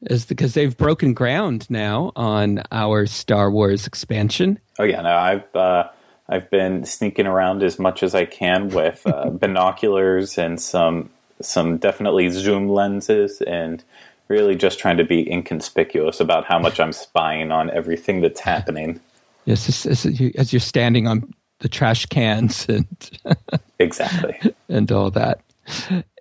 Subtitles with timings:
[0.03, 4.59] is because they've broken ground now on our Star Wars expansion.
[4.79, 5.89] Oh yeah, no, I've uh,
[6.28, 11.77] I've been sneaking around as much as I can with uh, binoculars and some some
[11.77, 13.83] definitely zoom lenses and
[14.29, 19.01] really just trying to be inconspicuous about how much I'm spying on everything that's happening.
[19.45, 22.86] Yes, as, as, you, as you're standing on the trash cans and
[23.79, 25.41] exactly and all that.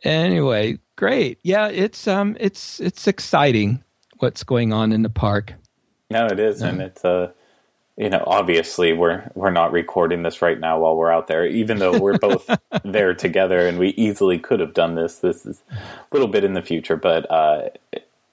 [0.04, 1.40] Anyway, great.
[1.44, 3.84] Yeah, it's um, it's it's exciting
[4.20, 5.54] what's going on in the park.
[6.10, 7.32] No, it is, and it's uh,
[8.02, 11.78] you know, obviously we're we're not recording this right now while we're out there, even
[11.78, 12.50] though we're both
[12.84, 15.20] there together, and we easily could have done this.
[15.20, 15.80] This is a
[16.12, 17.70] little bit in the future, but uh,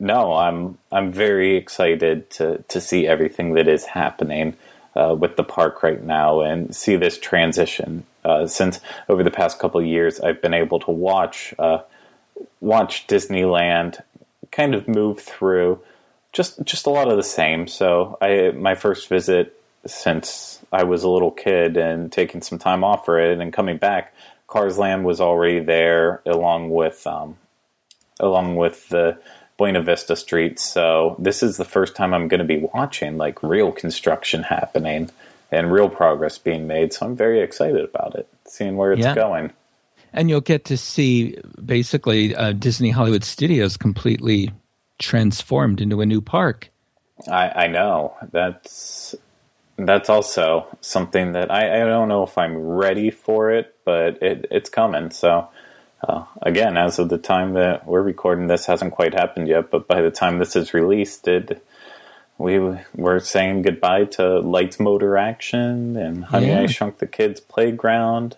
[0.00, 4.56] no, I'm I'm very excited to to see everything that is happening.
[4.96, 8.04] Uh, with the park right now and see this transition.
[8.24, 11.82] Uh, since over the past couple of years, I've been able to watch uh,
[12.60, 14.00] watch Disneyland
[14.50, 15.80] kind of move through
[16.32, 17.68] just just a lot of the same.
[17.68, 19.57] So I my first visit
[19.88, 23.78] since I was a little kid and taking some time off for it and coming
[23.78, 24.14] back,
[24.46, 27.36] Cars Land was already there along with um,
[28.20, 29.18] along with the
[29.56, 30.58] Buena Vista Street.
[30.58, 35.10] So this is the first time I'm going to be watching like real construction happening
[35.50, 36.92] and real progress being made.
[36.92, 39.14] So I'm very excited about it, seeing where it's yeah.
[39.14, 39.52] going
[40.12, 44.50] and you'll get to see basically uh, Disney Hollywood Studios completely
[44.98, 46.70] transformed into a new park.
[47.30, 49.14] I, I know that's
[49.78, 54.46] that's also something that I, I, don't know if I'm ready for it, but it,
[54.50, 55.10] it's coming.
[55.10, 55.48] So
[56.06, 59.70] uh, again, as of the time that we're recording this, hasn't quite happened yet.
[59.70, 61.64] But by the time this is released, it
[62.38, 62.60] we
[62.94, 66.60] were saying goodbye to Lights Motor Action and Honey yeah.
[66.60, 68.36] I Shrunk the Kids Playground.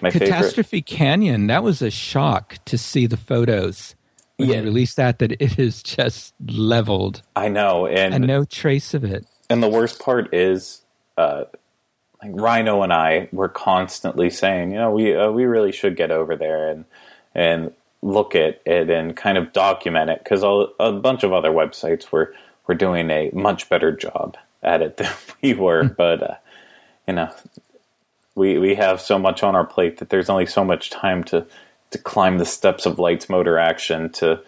[0.00, 0.86] My Catastrophe favorite.
[0.86, 1.46] Canyon.
[1.48, 3.96] That was a shock to see the photos
[4.36, 4.56] when yeah.
[4.56, 5.18] they released that.
[5.18, 7.22] That it is just leveled.
[7.34, 9.26] I know, and, and no trace of it.
[9.54, 10.82] And the worst part is,
[11.16, 11.44] uh,
[12.20, 16.10] like Rhino and I were constantly saying, you know, we uh, we really should get
[16.10, 16.84] over there and
[17.36, 17.72] and
[18.02, 22.34] look at it and kind of document it because a bunch of other websites were
[22.66, 25.84] were doing a much better job at it than we were.
[25.84, 25.94] Hmm.
[25.96, 26.34] but uh,
[27.06, 27.32] you know,
[28.34, 31.46] we we have so much on our plate that there's only so much time to
[31.92, 34.40] to climb the steps of lights motor action to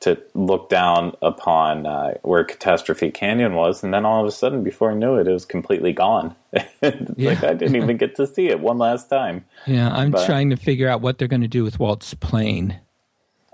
[0.00, 4.64] to look down upon uh, where Catastrophe Canyon was, and then all of a sudden,
[4.64, 6.34] before I knew it, it was completely gone.
[6.82, 6.90] yeah.
[7.18, 9.44] like I didn't even get to see it one last time.
[9.66, 12.80] Yeah, I'm but, trying to figure out what they're going to do with Walt's plane.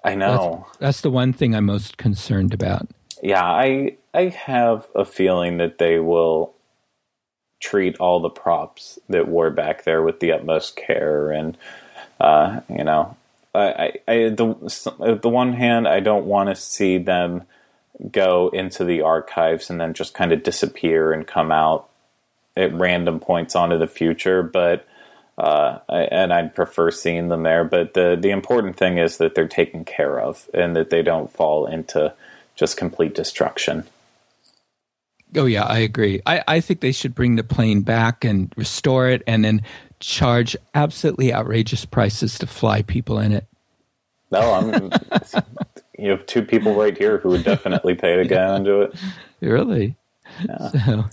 [0.04, 2.88] I know that's, that's the one thing I'm most concerned about.
[3.22, 6.54] Yeah, I I have a feeling that they will
[7.58, 11.58] treat all the props that were back there with the utmost care and
[12.20, 13.16] uh, you know
[13.56, 17.44] I, I the the one hand I don't want to see them
[18.10, 21.88] go into the archives and then just kind of disappear and come out
[22.56, 24.86] at random points onto the future but
[25.38, 29.34] uh, I, and I'd prefer seeing them there but the the important thing is that
[29.34, 32.12] they're taken care of and that they don't fall into
[32.54, 33.84] just complete destruction
[35.36, 36.20] Oh yeah, I agree.
[36.26, 39.62] I, I think they should bring the plane back and restore it, and then
[40.00, 43.46] charge absolutely outrageous prices to fly people in it.
[44.30, 44.90] No, I'm.
[45.98, 48.94] you have two people right here who would definitely pay to get into it.
[49.42, 49.94] Really?
[50.48, 50.70] Yeah.
[50.70, 51.04] So,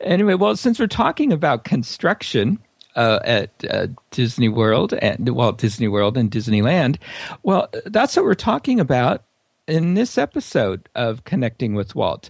[0.00, 2.58] anyway, well, since we're talking about construction
[2.96, 6.96] uh, at uh, Disney World and Walt Disney World and Disneyland,
[7.42, 9.24] well, that's what we're talking about
[9.70, 12.28] in this episode of Connecting with Walt.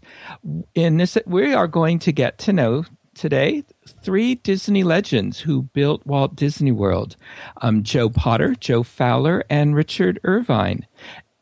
[0.74, 2.84] In this, we are going to get to know
[3.14, 3.64] today
[4.02, 7.16] three Disney legends who built Walt Disney World
[7.62, 10.86] um, Joe Potter, Joe Fowler, and Richard Irvine.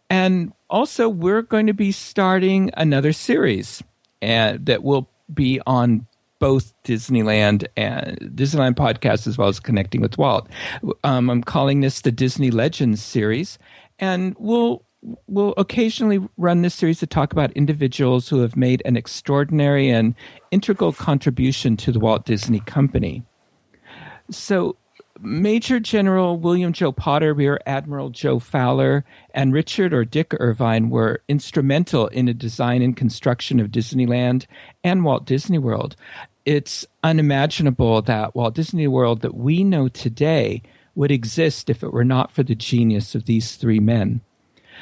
[0.08, 3.82] And also, we're going to be starting another series
[4.22, 6.06] and, that will be on
[6.38, 10.48] both Disneyland and Disneyland podcast as well as Connecting with Walt.
[11.02, 13.58] Um, I'm calling this the Disney Legends series,
[13.98, 14.84] and we'll
[15.26, 20.14] we'll occasionally run this series to talk about individuals who have made an extraordinary and
[20.50, 23.22] integral contribution to the Walt Disney Company.
[24.30, 24.76] So,
[25.20, 31.22] Major General William Joe Potter, Rear Admiral Joe Fowler, and Richard or Dick Irvine were
[31.26, 34.46] instrumental in the design and construction of Disneyland
[34.84, 35.96] and Walt Disney World.
[36.44, 40.62] It's unimaginable that Walt Disney World that we know today
[40.94, 44.20] would exist if it were not for the genius of these three men.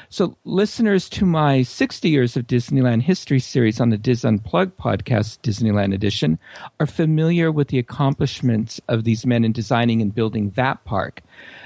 [0.08, 5.40] So, listeners to my 60 Years of Disneyland History series on the Dis Unplugged podcast,
[5.40, 6.38] Disneyland Edition,
[6.80, 11.22] are familiar with the accomplishments of these men in designing and building that park.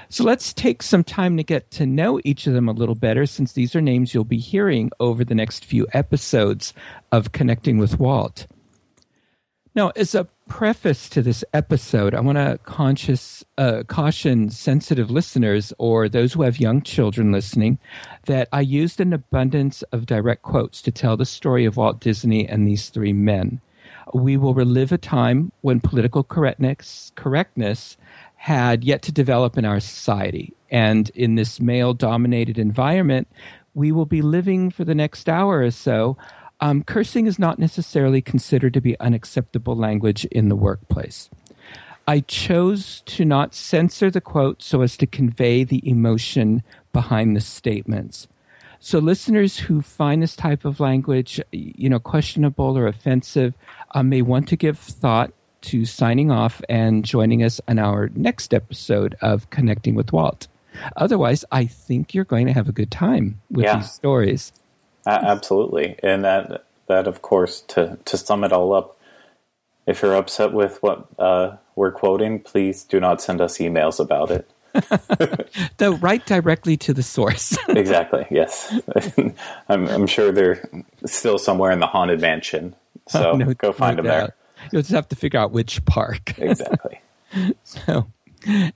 [0.09, 3.25] So, let's take some time to get to know each of them a little better,
[3.25, 6.73] since these are names you'll be hearing over the next few episodes
[7.11, 8.47] of Connecting with Walt.
[9.73, 15.71] Now, as a preface to this episode, I want to conscious uh, caution sensitive listeners
[15.77, 17.79] or those who have young children listening
[18.25, 22.47] that I used an abundance of direct quotes to tell the story of Walt Disney
[22.47, 23.61] and these three men.
[24.13, 27.97] We will relive a time when political correctness, correctness
[28.35, 30.53] had yet to develop in our society.
[30.69, 33.27] And in this male dominated environment,
[33.73, 36.17] we will be living for the next hour or so
[36.61, 41.29] um, cursing is not necessarily considered to be unacceptable language in the workplace.
[42.07, 47.41] I chose to not censor the quote so as to convey the emotion behind the
[47.41, 48.27] statements.
[48.79, 53.55] So listeners who find this type of language, you know, questionable or offensive,
[53.91, 55.31] uh, may want to give thought
[55.61, 60.47] to signing off and joining us on our next episode of Connecting with Walt.
[60.97, 63.77] Otherwise, I think you're going to have a good time with yeah.
[63.77, 64.51] these stories.
[65.05, 68.97] Uh, absolutely, and that that of course to to sum it all up,
[69.85, 74.31] if you're upset with what uh, we're quoting, please do not send us emails about
[74.31, 74.49] it.
[75.77, 77.57] Though write directly to the source.
[77.69, 78.25] exactly.
[78.29, 78.73] Yes,
[79.69, 80.63] I'm, I'm, sure they're
[81.05, 82.73] still somewhere in the haunted mansion.
[83.09, 84.27] So oh, no, go find no them doubt.
[84.27, 84.69] there.
[84.71, 86.37] You'll just have to figure out which park.
[86.37, 87.01] exactly.
[87.63, 88.07] so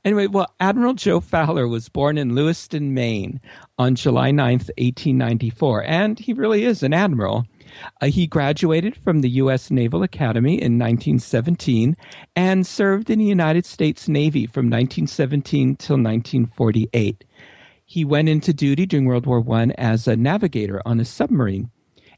[0.04, 3.42] Anyway, well, Admiral Joe Fowler was born in Lewiston, Maine
[3.80, 7.46] on July 9th, 1894, and he really is an admiral.
[8.02, 9.72] Uh, he graduated from the U.S.
[9.72, 11.96] Naval Academy in 1917
[12.36, 17.24] and served in the United States Navy from 1917 till 1948.
[17.86, 21.70] He went into duty during World War I as a navigator on a submarine.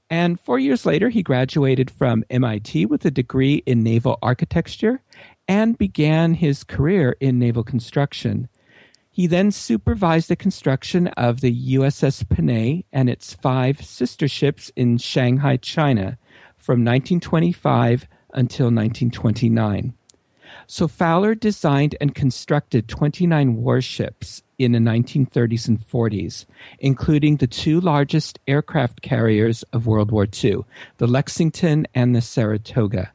[0.09, 5.01] And four years later, he graduated from MIT with a degree in naval architecture
[5.47, 8.47] and began his career in naval construction.
[9.17, 14.99] He then supervised the construction of the USS Panay and its five sister ships in
[14.99, 16.19] Shanghai, China,
[16.55, 18.05] from 1925
[18.35, 19.95] until 1929.
[20.67, 26.45] So Fowler designed and constructed 29 warships in the 1930s and 40s,
[26.77, 30.59] including the two largest aircraft carriers of World War II,
[30.97, 33.11] the Lexington and the Saratoga.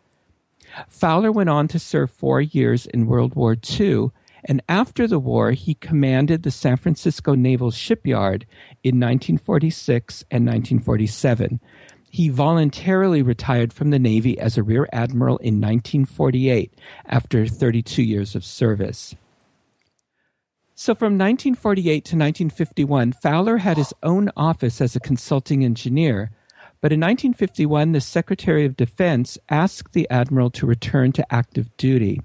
[0.89, 4.11] Fowler went on to serve four years in World War II,
[4.45, 8.47] and after the war, he commanded the San Francisco Naval Shipyard
[8.83, 11.61] in 1946 and 1947.
[12.11, 16.75] He voluntarily retired from the Navy as a Rear Admiral in 1948
[17.07, 19.15] after 32 years of service.
[20.75, 26.33] So from 1948 to 1951, Fowler had his own office as a consulting engineer
[26.83, 32.21] but in 1951, the Secretary of Defense asked the admiral to return to active duty.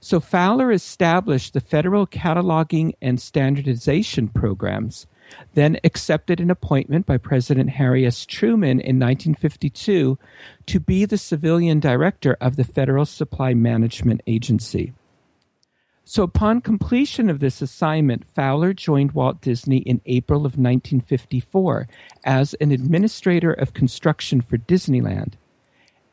[0.00, 5.06] So Fowler established the Federal Cataloging and Standardization Programs,
[5.52, 8.24] then accepted an appointment by President Harry S.
[8.24, 10.18] Truman in 1952
[10.66, 14.94] to be the civilian director of the Federal Supply Management Agency.
[16.04, 21.86] So, upon completion of this assignment, Fowler joined Walt Disney in April of 1954
[22.24, 25.34] as an administrator of construction for Disneyland.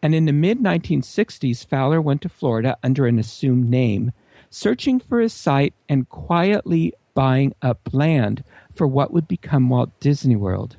[0.02, 4.12] And in the mid 1960s, Fowler went to Florida under an assumed name,
[4.50, 10.36] searching for a site and quietly buying up land for what would become Walt Disney
[10.36, 10.78] World.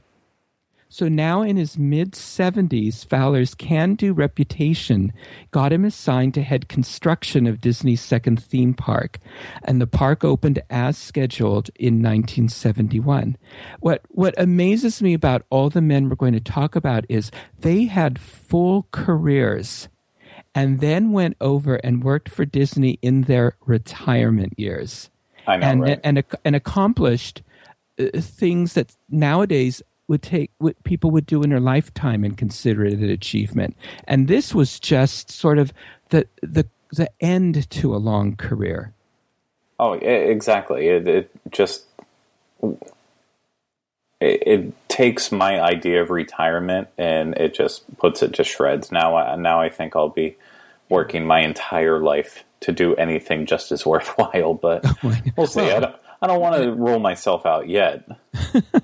[0.91, 5.13] So now in his mid 70s, Fowler's can do reputation
[5.51, 9.19] got him assigned to head construction of Disney's second theme park.
[9.63, 13.37] And the park opened as scheduled in 1971.
[13.81, 17.31] What, what amazes me about all the men we're going to talk about is
[17.61, 19.89] they had full careers
[20.55, 25.11] and then went over and worked for Disney in their retirement years.
[25.47, 26.01] I know, and, right?
[26.03, 27.43] and, and accomplished
[27.99, 32.85] uh, things that nowadays would take what people would do in their lifetime and consider
[32.85, 33.77] it an achievement.
[34.05, 35.73] And this was just sort of
[36.09, 38.95] the the the end to a long career.
[39.79, 40.89] Oh, exactly.
[40.89, 41.85] It, it just
[44.21, 48.91] it, it, takes my idea of retirement and it just puts it to shreds.
[48.91, 50.37] Now, I, now I think I'll be
[50.89, 54.55] working my entire life to do anything just as worthwhile.
[54.55, 55.71] But oh we'll see.
[55.71, 58.09] I don't, I don't want to rule myself out yet.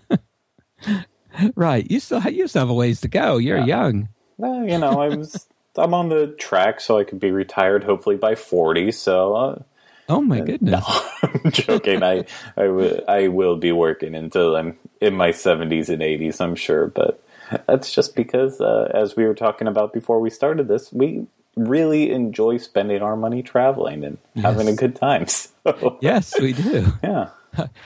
[1.55, 1.89] right.
[1.91, 3.39] You still you still have a ways to go.
[3.39, 3.65] You're yeah.
[3.65, 4.09] young.
[4.37, 8.17] Well, you know, I was I'm on the track so I could be retired hopefully
[8.17, 8.93] by 40.
[8.93, 9.35] So.
[9.35, 9.63] Uh,
[10.09, 10.85] oh my goodness!
[10.87, 11.09] No,
[11.45, 12.03] I'm joking.
[12.03, 12.25] I
[12.57, 16.41] I, w- I will be working until I'm in my 70s and 80s.
[16.41, 17.23] I'm sure, but
[17.67, 21.27] that's just because, uh, as we were talking about before we started this, we
[21.57, 24.45] really enjoy spending our money traveling and yes.
[24.45, 25.27] having a good time.
[25.67, 25.97] So.
[26.03, 26.93] Yes, we do.
[27.03, 27.31] Yeah.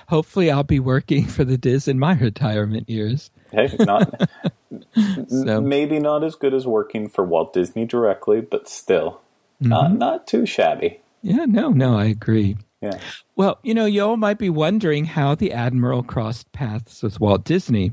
[0.08, 3.30] Hopefully, I'll be working for the DIS in my retirement years.
[3.50, 4.28] Hey, not
[5.28, 5.60] so.
[5.60, 9.20] maybe not as good as working for Walt Disney directly, but still,
[9.62, 9.68] mm-hmm.
[9.68, 11.00] not not too shabby.
[11.22, 12.56] Yeah, no, no, I agree.
[12.80, 12.98] Yeah.
[13.34, 17.44] Well, you know, you all might be wondering how the Admiral crossed paths with Walt
[17.44, 17.92] Disney.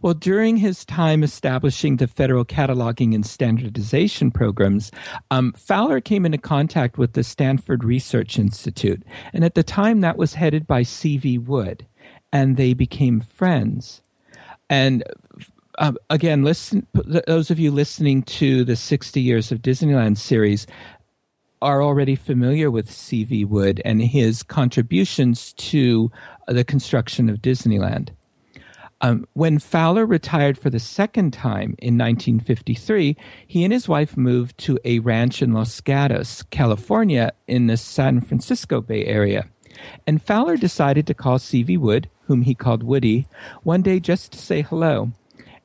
[0.00, 4.90] Well, during his time establishing the federal cataloging and standardization programs,
[5.30, 9.02] um, Fowler came into contact with the Stanford Research Institute.
[9.32, 11.38] And at the time, that was headed by C.V.
[11.38, 11.86] Wood.
[12.32, 14.00] And they became friends.
[14.70, 15.04] And
[15.78, 16.86] uh, again, listen,
[17.26, 20.66] those of you listening to the 60 Years of Disneyland series
[21.62, 23.46] are already familiar with C.V.
[23.46, 26.10] Wood and his contributions to
[26.46, 28.10] the construction of Disneyland.
[29.00, 33.16] Um, when Fowler retired for the second time in 1953,
[33.46, 38.20] he and his wife moved to a ranch in Los Gatos, California, in the San
[38.20, 39.46] Francisco Bay Area.
[40.06, 41.76] And Fowler decided to call C.V.
[41.76, 43.26] Wood, whom he called Woody,
[43.62, 45.12] one day just to say hello.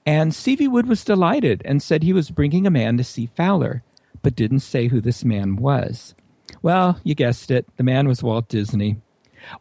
[0.05, 0.67] And C.V.
[0.67, 3.83] Wood was delighted and said he was bringing a man to see Fowler,
[4.21, 6.15] but didn't say who this man was.
[6.61, 8.97] Well, you guessed it, the man was Walt Disney.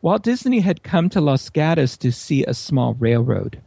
[0.03, 3.61] Walt Disney had come to Los Gatos to see a small railroad.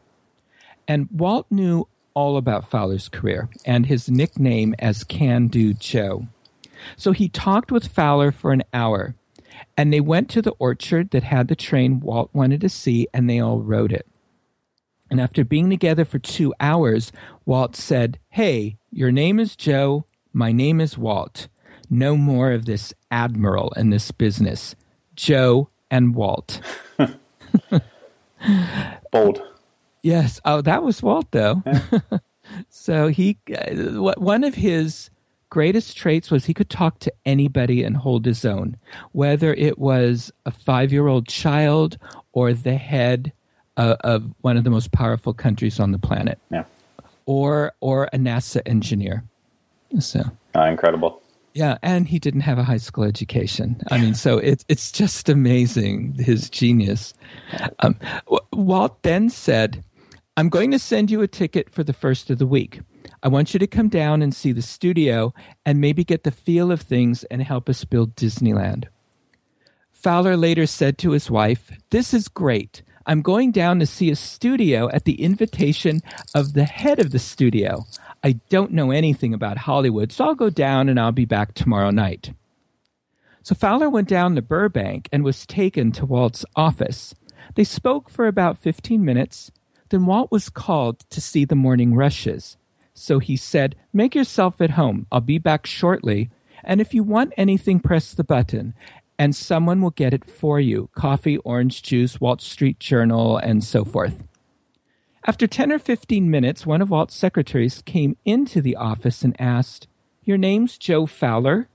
[0.88, 6.28] And Walt knew all about Fowler's career and his nickname as Can Do Joe.
[6.98, 9.16] So he talked with Fowler for an hour,
[9.82, 13.28] and they went to the orchard that had the train Walt wanted to see, and
[13.28, 14.06] they all rode it.
[15.10, 17.12] And after being together for two hours,
[17.48, 21.48] Walt said, Hey, your name is Joe, my name is Walt.
[21.90, 24.76] No more of this admiral and this business.
[25.16, 26.62] Joe and Walt.
[29.12, 29.42] Bold.
[30.04, 30.40] Yes.
[30.46, 31.64] Oh, that was Walt, though.
[31.66, 32.00] Yeah.
[32.70, 35.10] so he, uh, one of his
[35.52, 38.78] greatest traits was he could talk to anybody and hold his own,
[39.12, 42.00] whether it was a five-year-old child
[42.32, 43.32] or the head
[43.78, 46.64] uh, of one of the most powerful countries on the planet, yeah.
[47.26, 49.24] or or a NASA engineer.
[50.00, 50.22] So
[50.56, 51.22] uh, incredible.
[51.54, 53.82] Yeah, and he didn't have a high school education.
[53.92, 57.14] I mean, so it's it's just amazing his genius.
[57.80, 57.98] Um,
[58.54, 59.84] Walt then said,
[60.42, 62.80] I'm going to send you a ticket for the first of the week.
[63.22, 65.36] I want you to come down and see the studio
[65.68, 68.86] and maybe get the feel of things and help us build Disneyland.
[69.92, 72.82] Fowler later said to his wife, This is great.
[73.06, 76.02] I'm going down to see a studio at the invitation
[76.34, 77.86] of the head of the studio.
[78.24, 81.92] I don't know anything about Hollywood, so I'll go down and I'll be back tomorrow
[81.92, 82.34] night.
[83.44, 87.14] So Fowler went down to Burbank and was taken to Walt's office.
[87.54, 89.52] They spoke for about 15 minutes.
[89.92, 92.56] Then Walt was called to see the morning rushes.
[92.94, 95.06] So he said, Make yourself at home.
[95.12, 96.30] I'll be back shortly.
[96.64, 98.74] And if you want anything, press the button,
[99.20, 103.84] and someone will get it for you coffee, orange juice, Wall Street Journal, and so
[103.84, 104.24] forth.
[105.28, 109.88] After 10 or 15 minutes, one of Walt's secretaries came into the office and asked,
[110.24, 111.68] Your name's Joe Fowler?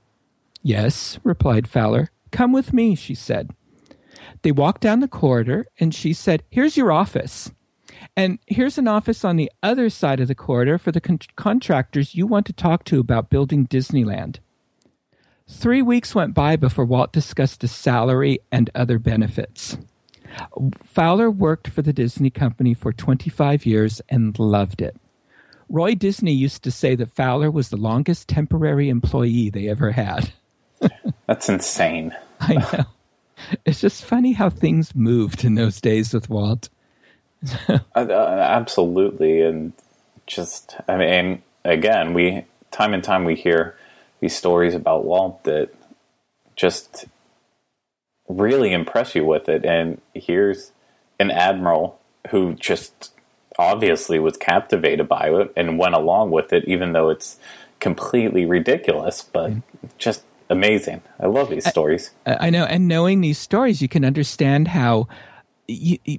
[0.63, 2.09] Yes, replied Fowler.
[2.31, 3.51] Come with me, she said.
[4.41, 7.51] They walked down the corridor, and she said, Here's your office.
[8.15, 12.15] And here's an office on the other side of the corridor for the con- contractors
[12.15, 14.37] you want to talk to about building Disneyland.
[15.49, 19.77] Three weeks went by before Walt discussed his salary and other benefits.
[20.83, 24.97] Fowler worked for the Disney company for 25 years and loved it.
[25.69, 30.31] Roy Disney used to say that Fowler was the longest temporary employee they ever had.
[31.27, 32.15] That's insane.
[32.39, 32.85] I know.
[33.65, 36.69] It's just funny how things moved in those days with Walt.
[37.95, 39.73] uh, absolutely, and
[40.25, 43.75] just I mean, again, we time and time we hear
[44.19, 45.69] these stories about Walt that
[46.55, 47.05] just
[48.27, 49.65] really impress you with it.
[49.65, 50.71] And here's
[51.19, 51.99] an admiral
[52.31, 53.11] who just
[53.57, 57.37] obviously was captivated by it and went along with it, even though it's
[57.79, 59.51] completely ridiculous, but
[59.97, 61.01] just amazing.
[61.19, 62.11] I love these stories.
[62.25, 62.65] I, I know.
[62.65, 65.07] And knowing these stories, you can understand how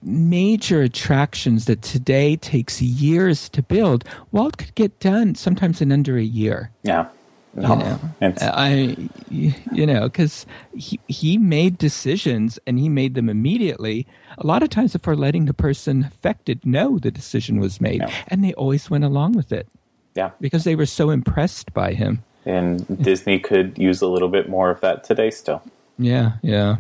[0.02, 6.16] major attractions that today takes years to build, Walt could get done sometimes in under
[6.16, 6.70] a year.
[6.82, 7.08] Yeah.
[7.54, 8.96] No, you oh, know, I,
[9.30, 14.06] you know, because he he made decisions and he made them immediately.
[14.36, 18.44] A lot of times, before letting the person affected know the decision was made, and
[18.44, 19.66] they always went along with it.
[20.14, 22.22] Yeah, because they were so impressed by him.
[22.44, 25.62] And Disney could use a little bit more of that today, still.
[25.98, 26.76] Yeah, yeah.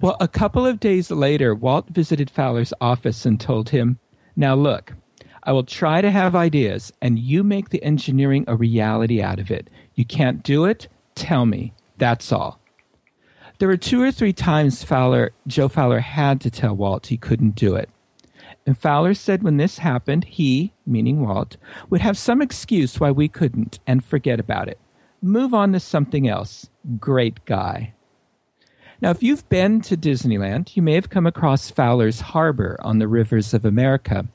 [0.00, 3.98] Well, a couple of days later, Walt visited Fowler's office and told him,
[4.36, 4.94] "Now look."
[5.44, 9.50] I will try to have ideas, and you make the engineering a reality out of
[9.50, 9.68] it.
[9.94, 10.86] You can't do it?
[11.16, 11.72] Tell me.
[11.98, 12.60] That's all.
[13.58, 17.56] There were two or three times Fowler, Joe Fowler had to tell Walt he couldn't
[17.56, 17.88] do it.
[18.64, 21.56] And Fowler said when this happened, he, meaning Walt,
[21.90, 24.78] would have some excuse why we couldn't and forget about it.
[25.20, 26.70] Move on to something else.
[27.00, 27.94] Great guy.
[29.02, 33.08] Now, if you've been to Disneyland, you may have come across Fowler's Harbor on the
[33.08, 34.28] rivers of America.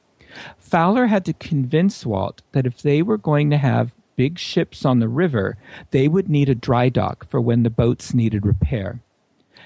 [0.59, 4.99] Fowler had to convince Walt that if they were going to have big ships on
[4.99, 5.55] the river,
[5.91, 8.99] they would need a dry dock for when the boats needed repair.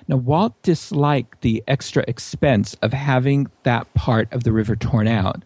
[0.07, 5.41] Now, Walt disliked the extra expense of having that part of the river torn out.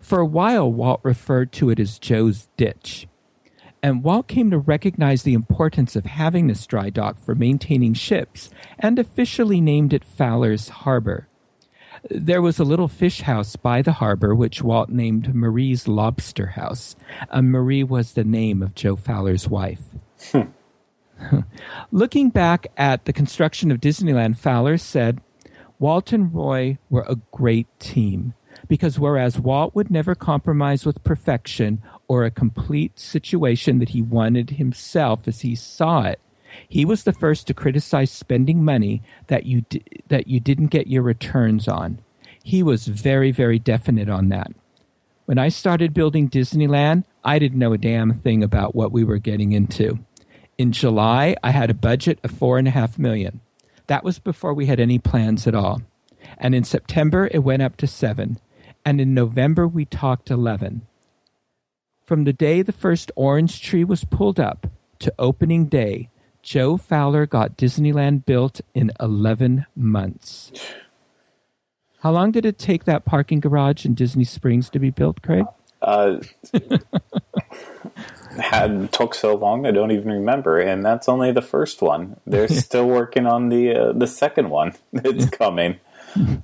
[0.00, 3.06] For a while, Walt referred to it as Joe's Ditch.
[3.82, 8.50] And Walt came to recognize the importance of having this dry dock for maintaining ships
[8.78, 11.28] and officially named it Fowler's Harbor.
[12.10, 16.94] There was a little fish house by the harbor, which Walt named Marie's Lobster House.
[17.30, 19.82] and Marie was the name of Joe Fowler's wife.
[20.30, 20.42] Hmm.
[21.90, 25.20] Looking back at the construction of Disneyland, Fowler said,
[25.78, 28.34] Walt and Roy were a great team
[28.68, 34.50] because whereas Walt would never compromise with perfection or a complete situation that he wanted
[34.50, 36.20] himself as he saw it,
[36.68, 39.64] he was the first to criticize spending money that you
[40.08, 42.00] that you didn't get your returns on.
[42.42, 44.52] He was very very definite on that.
[45.26, 49.18] When I started building Disneyland, I didn't know a damn thing about what we were
[49.18, 49.98] getting into.
[50.56, 53.40] In July, I had a budget of four and a half million.
[53.88, 55.82] That was before we had any plans at all.
[56.38, 58.38] And in September, it went up to seven.
[58.84, 60.86] And in November, we talked 11.
[62.06, 64.68] From the day the first orange tree was pulled up
[65.00, 66.08] to opening day,
[66.40, 70.52] Joe Fowler got Disneyland built in 11 months.
[72.02, 75.46] How long did it take that parking garage in Disney Springs to be built, Craig?
[75.82, 76.18] Uh,
[78.38, 82.20] had took so long I don't even remember, and that's only the first one.
[82.24, 84.74] They're still working on the uh, the second one.
[84.92, 85.80] It's coming.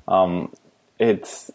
[0.09, 0.53] Um,
[0.99, 1.53] it's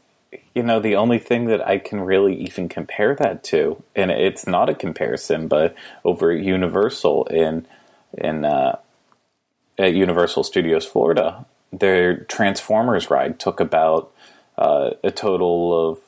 [0.54, 4.48] you know the only thing that I can really even compare that to, and it's
[4.48, 7.66] not a comparison, but over at Universal in
[8.18, 8.78] in uh,
[9.78, 14.12] at Universal Studios Florida, their Transformers ride took about
[14.58, 16.00] uh, a total of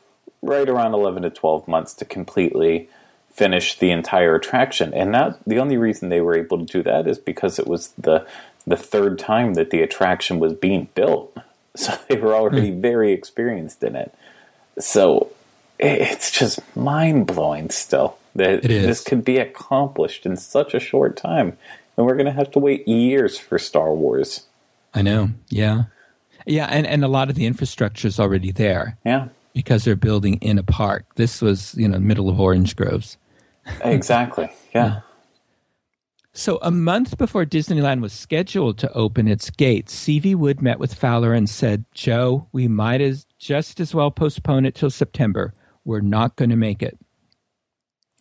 [0.41, 2.89] right around 11 to 12 months to completely
[3.31, 4.93] finish the entire attraction.
[4.93, 7.89] And that the only reason they were able to do that is because it was
[7.97, 8.25] the
[8.67, 11.35] the third time that the attraction was being built.
[11.75, 12.81] So they were already mm.
[12.81, 14.13] very experienced in it.
[14.79, 15.31] So
[15.77, 21.57] it's just mind blowing still that this could be accomplished in such a short time
[21.99, 24.45] and we're going to have to wait years for Star Wars.
[24.93, 25.31] I know.
[25.49, 25.83] Yeah.
[26.45, 28.97] Yeah, and, and a lot of the infrastructure is already there.
[29.05, 29.27] Yeah.
[29.53, 31.03] Because they're building in a park.
[31.15, 33.17] This was, you know, middle of orange groves.
[33.81, 34.49] exactly.
[34.73, 34.85] Yeah.
[34.85, 34.99] yeah.
[36.33, 40.35] So, a month before Disneyland was scheduled to open its gates, C.V.
[40.35, 44.75] Wood met with Fowler and said, Joe, we might as just as well postpone it
[44.75, 45.53] till September.
[45.83, 46.99] We're not going to make it.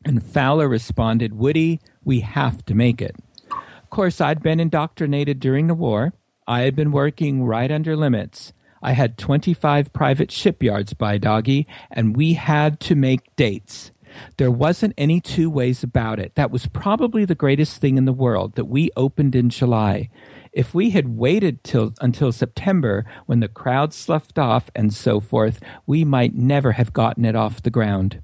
[0.05, 3.17] And Fowler responded, Woody, we have to make it.
[3.51, 6.15] Of course, I'd been indoctrinated during the war.
[6.47, 8.53] I had been working right under limits.
[8.83, 13.91] I had 25 private shipyards by doggy, and we had to make dates.
[14.37, 16.35] There wasn't any two ways about it.
[16.35, 20.09] That was probably the greatest thing in the world that we opened in July.
[20.53, 25.61] If we had waited till until September when the crowd sloughed off and so forth,
[25.87, 28.21] we might never have gotten it off the ground.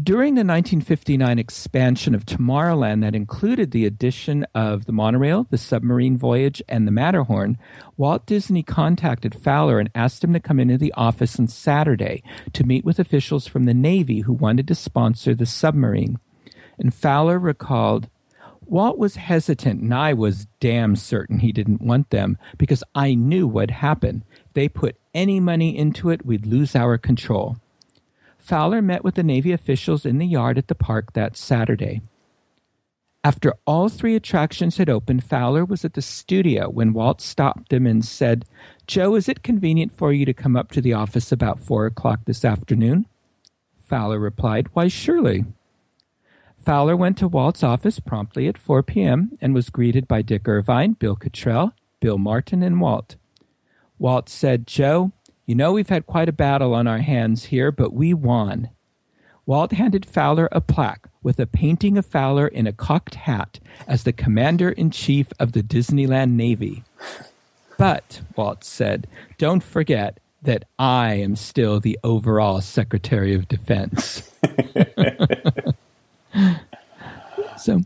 [0.00, 6.16] During the 1959 expansion of Tomorrowland that included the addition of the monorail, the submarine
[6.16, 7.58] voyage, and the Matterhorn,
[7.98, 12.22] Walt Disney contacted Fowler and asked him to come into the office on Saturday
[12.54, 16.18] to meet with officials from the Navy who wanted to sponsor the submarine.
[16.78, 18.08] And Fowler recalled,
[18.64, 23.46] Walt was hesitant, and I was damn certain he didn't want them because I knew
[23.46, 24.24] what'd happen.
[24.46, 27.58] If they put any money into it, we'd lose our control.
[28.42, 32.02] Fowler met with the Navy officials in the yard at the park that Saturday.
[33.22, 37.86] After all three attractions had opened, Fowler was at the studio when Walt stopped him
[37.86, 38.44] and said,
[38.88, 42.24] Joe, is it convenient for you to come up to the office about four o'clock
[42.24, 43.06] this afternoon?
[43.78, 45.44] Fowler replied, Why, surely.
[46.58, 49.38] Fowler went to Walt's office promptly at 4 p.m.
[49.40, 53.14] and was greeted by Dick Irvine, Bill Cottrell, Bill Martin, and Walt.
[54.00, 55.12] Walt said, Joe,
[55.46, 58.70] you know, we've had quite a battle on our hands here, but we won.
[59.44, 64.04] Walt handed Fowler a plaque with a painting of Fowler in a cocked hat as
[64.04, 66.84] the commander in chief of the Disneyland Navy.
[67.76, 74.30] But, Walt said, don't forget that I am still the overall Secretary of Defense.
[77.58, 77.80] so,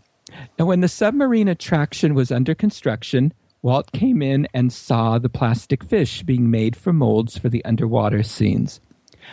[0.58, 3.32] and when the submarine attraction was under construction,
[3.66, 8.22] Walt came in and saw the plastic fish being made for molds for the underwater
[8.22, 8.80] scenes.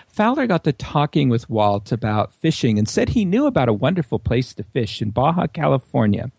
[0.08, 4.18] Fowler got to talking with Walt about fishing and said he knew about a wonderful
[4.18, 6.32] place to fish in Baja California.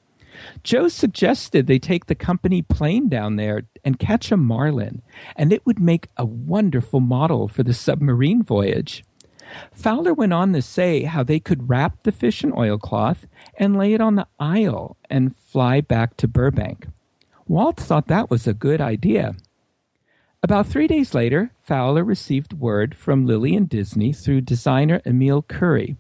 [0.64, 5.00] Joe suggested they take the company plane down there and catch a marlin,
[5.36, 9.04] and it would make a wonderful model for the submarine voyage.
[9.72, 13.94] Fowler went on to say how they could wrap the fish in oilcloth and lay
[13.94, 16.88] it on the aisle and fly back to Burbank.
[17.46, 19.34] Walt thought that was a good idea.
[20.42, 25.96] About three days later, Fowler received word from Lillian Disney through designer Emile Kuri.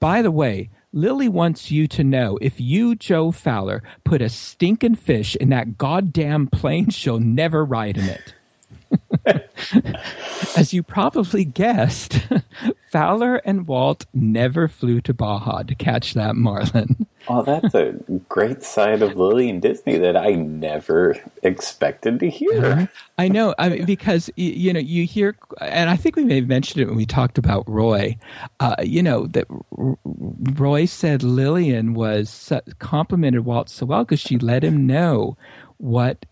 [0.00, 4.94] By the way, Lily wants you to know if you, Joe Fowler, put a stinking
[4.96, 8.34] fish in that goddamn plane, she'll never ride in it.
[10.56, 12.20] As you probably guessed,
[12.94, 17.08] Fowler and Walt never flew to Baja to catch that marlin.
[17.26, 17.94] Oh, that's a
[18.28, 22.88] great side of Lillian Disney that I never expected to hear.
[23.18, 26.48] I know, I mean, because you know you hear, and I think we may have
[26.48, 28.16] mentioned it when we talked about Roy.
[28.60, 34.62] Uh, you know that Roy said Lillian was complimented Walt so well because she let
[34.62, 35.36] him know
[35.78, 36.26] what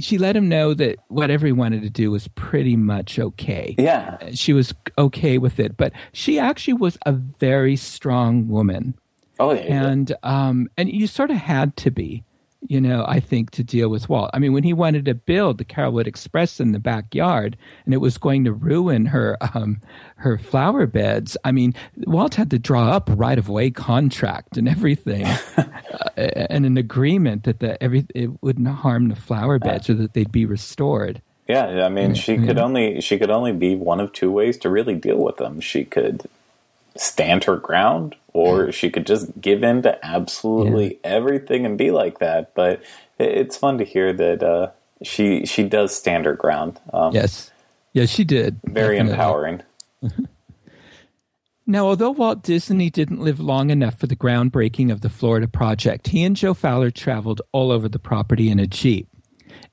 [0.00, 3.74] she let him know that whatever he wanted to do was pretty much okay.
[3.78, 4.18] Yeah.
[4.34, 8.94] She was okay with it, but she actually was a very strong woman.
[9.40, 9.86] Oh, yeah.
[9.86, 12.24] And um and you sort of had to be
[12.66, 14.30] you know, I think, to deal with Walt.
[14.34, 17.98] I mean, when he wanted to build the Carolwood Express in the backyard and it
[17.98, 19.80] was going to ruin her um,
[20.16, 21.74] her flower beds, I mean,
[22.06, 25.24] Walt had to draw up a right of way contract and everything,
[25.56, 25.66] uh,
[26.16, 30.32] and an agreement that the every it wouldn't harm the flower beds or that they'd
[30.32, 31.22] be restored.
[31.46, 34.68] Yeah, I mean, she could only she could only be one of two ways to
[34.68, 35.60] really deal with them.
[35.60, 36.28] She could
[36.98, 41.10] stand her ground or she could just give in to absolutely yeah.
[41.10, 42.54] everything and be like that.
[42.54, 42.82] But
[43.18, 44.70] it's fun to hear that uh,
[45.02, 46.78] she she does stand her ground.
[46.92, 47.50] Um, yes,
[47.92, 48.60] yes, she did.
[48.64, 49.12] Very Definitely.
[49.12, 49.62] empowering.
[51.70, 56.08] Now, although Walt Disney didn't live long enough for the groundbreaking of the Florida project,
[56.08, 59.06] he and Joe Fowler traveled all over the property in a Jeep.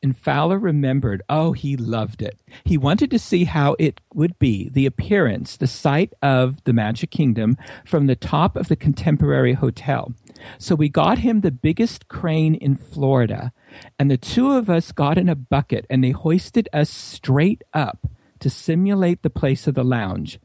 [0.06, 2.39] And Fowler remembered, oh, he loved it.
[2.63, 7.10] He wanted to see how it would be, the appearance, the sight of the Magic
[7.10, 10.13] Kingdom from the top of the Contemporary Hotel.
[10.60, 13.52] So we got him the biggest crane in Florida,
[13.98, 18.06] and the two of us got in a bucket and they hoisted us straight up
[18.41, 20.39] to simulate the place of the lounge.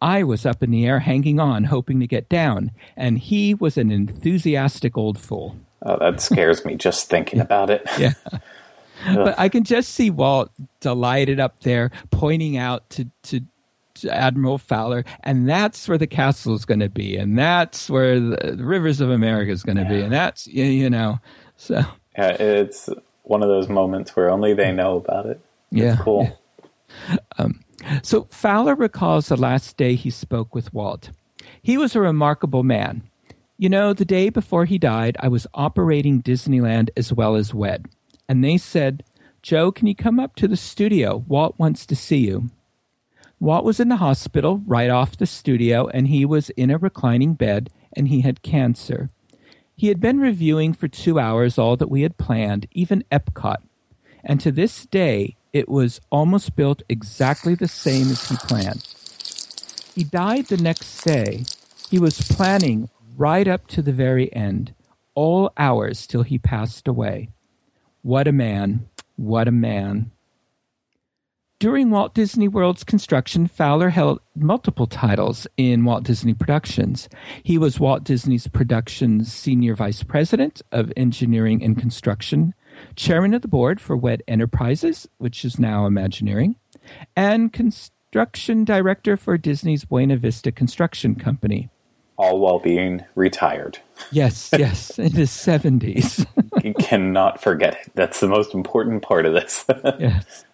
[0.00, 3.76] I was up in the air hanging on, hoping to get down, and he was
[3.76, 5.56] an enthusiastic old fool.
[5.82, 7.84] Oh, that scares me just thinking about it.
[7.98, 8.12] Yeah.
[9.14, 13.40] but I can just see Walt delighted up there, pointing out to, to,
[14.10, 18.54] Admiral Fowler, and that's where the castle is going to be, and that's where the,
[18.56, 19.88] the Rivers of America is going to yeah.
[19.88, 21.18] be, and that's you, you know,
[21.56, 21.82] so
[22.18, 22.90] yeah, it's
[23.22, 25.40] one of those moments where only they know about it.
[25.72, 26.38] It's yeah, cool.
[27.08, 27.16] Yeah.
[27.38, 27.64] Um,
[28.02, 31.10] so Fowler recalls the last day he spoke with Walt.
[31.62, 33.02] He was a remarkable man.
[33.58, 37.86] You know, the day before he died, I was operating Disneyland as well as WED
[38.28, 39.04] and they said,
[39.42, 41.24] Joe, can you come up to the studio?
[41.28, 42.50] Walt wants to see you.
[43.38, 47.34] Walt was in the hospital right off the studio, and he was in a reclining
[47.34, 49.10] bed, and he had cancer.
[49.76, 53.58] He had been reviewing for two hours all that we had planned, even Epcot,
[54.24, 58.86] and to this day it was almost built exactly the same as he planned.
[59.94, 61.44] He died the next day.
[61.90, 64.74] He was planning right up to the very end,
[65.14, 67.28] all hours till he passed away.
[68.06, 68.88] What a man!
[69.16, 70.12] What a man!
[71.58, 77.08] During Walt Disney World's construction, Fowler held multiple titles in Walt Disney Productions.
[77.42, 82.54] He was Walt Disney's Productions Senior Vice President of Engineering and Construction,
[82.94, 86.54] Chairman of the Board for WED Enterprises, which is now Imagineering,
[87.16, 91.70] and Construction Director for Disney's Buena Vista Construction Company.
[92.16, 93.78] All while being retired.
[94.10, 96.26] Yes, yes, in his 70s.
[96.64, 97.92] you cannot forget it.
[97.94, 99.64] That's the most important part of this.
[99.98, 100.44] yes.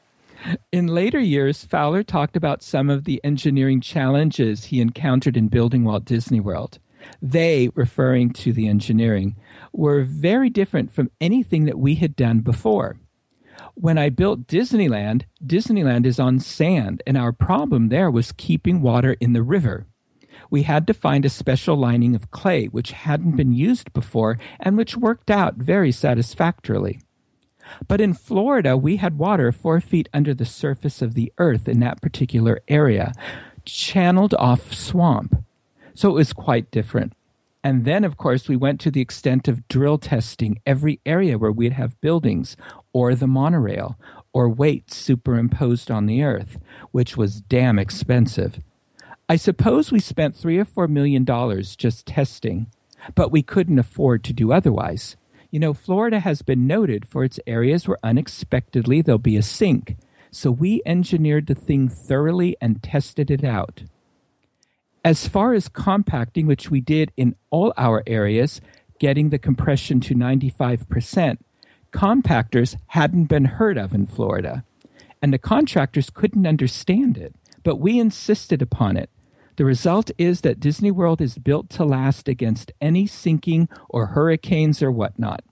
[0.73, 5.85] In later years, Fowler talked about some of the engineering challenges he encountered in building
[5.85, 6.79] Walt Disney World.
[7.21, 9.37] They, referring to the engineering,
[9.73, 12.97] were very different from anything that we had done before.
[13.75, 19.17] When I built Disneyland, Disneyland is on sand, and our problem there was keeping water
[19.21, 19.87] in the river.
[20.53, 24.77] We had to find a special lining of clay which hadn't been used before and
[24.77, 27.01] which worked out very satisfactorily.
[27.89, 31.81] But in Florida, we had water four feet under the surface of the earth in
[31.81, 33.15] that particular area,
[33.65, 35.43] channeled off swamp.
[35.95, 37.15] So it was quite different.
[37.65, 41.51] And then, of course, we went to the extent of drill testing every area where
[41.51, 42.59] we'd have buildings
[42.93, 43.99] or the monorail
[44.35, 46.59] or weights superimposed on the earth,
[46.91, 48.61] which was damn expensive.
[49.33, 52.67] I suppose we spent three or four million dollars just testing,
[53.15, 55.17] but we couldn't afford to do otherwise.
[55.51, 59.97] You know, Florida has been noted for its areas where unexpectedly there'll be a sink.
[60.31, 63.85] So we engineered the thing thoroughly and tested it out.
[65.03, 68.61] As far as compacting, which we did in all our areas,
[68.99, 71.39] getting the compression to 95%,
[71.91, 74.63] compactors hadn't been heard of in Florida.
[75.23, 79.09] And the contractors couldn't understand it, but we insisted upon it.
[79.57, 84.83] The result is that Disney World is built to last against any sinking or hurricanes
[84.83, 85.43] or whatnot.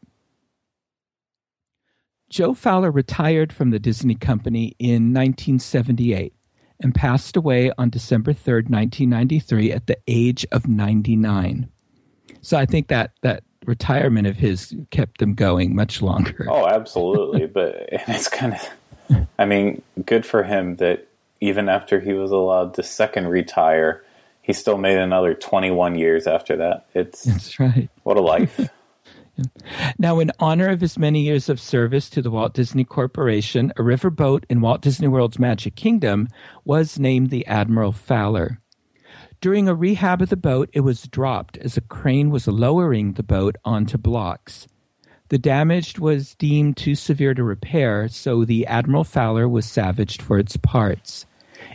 [2.30, 6.32] Joe Fowler retired from the Disney Company in 1978
[6.82, 11.68] and passed away on December 3rd, 1993 at the age of 99.
[12.40, 16.46] So I think that that retirement of his kept them going much longer.
[16.48, 17.46] Oh, absolutely.
[17.46, 18.68] but it's kind of
[19.38, 21.08] I mean, good for him that
[21.40, 24.04] even after he was allowed to second retire,
[24.42, 26.86] he still made another 21 years after that.
[26.94, 27.88] It's That's right.
[28.02, 28.60] What a life.
[29.98, 33.82] Now, in honor of his many years of service to the Walt Disney Corporation, a
[33.82, 36.28] riverboat in Walt Disney World's Magic Kingdom
[36.64, 38.60] was named the Admiral Fowler.
[39.40, 43.22] During a rehab of the boat, it was dropped as a crane was lowering the
[43.22, 44.66] boat onto blocks.
[45.28, 50.38] The damage was deemed too severe to repair, so the Admiral Fowler was salvaged for
[50.38, 51.24] its parts.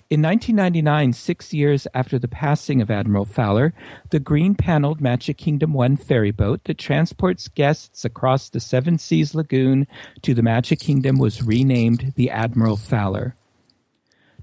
[0.07, 3.73] In 1999, six years after the passing of Admiral Fowler,
[4.11, 9.33] the green paneled Magic Kingdom 1 ferry boat that transports guests across the Seven Seas
[9.33, 9.87] Lagoon
[10.21, 13.35] to the Magic Kingdom was renamed the Admiral Fowler.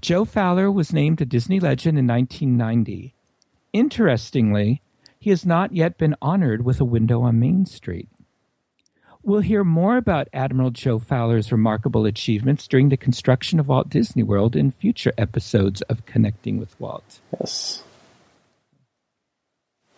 [0.01, 3.13] Joe Fowler was named a Disney legend in 1990.
[3.71, 4.81] Interestingly,
[5.17, 8.09] he has not yet been honored with a window on Main Street.
[9.25, 14.21] We'll hear more about Admiral Joe Fowler's remarkable achievements during the construction of Walt Disney
[14.21, 17.21] World in future episodes of Connecting with Walt.
[17.39, 17.83] Yes.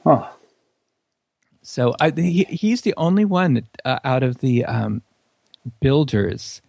[0.04, 0.28] Huh.
[1.64, 5.02] So I, he, he's the only one uh, out of the um,
[5.80, 6.62] builders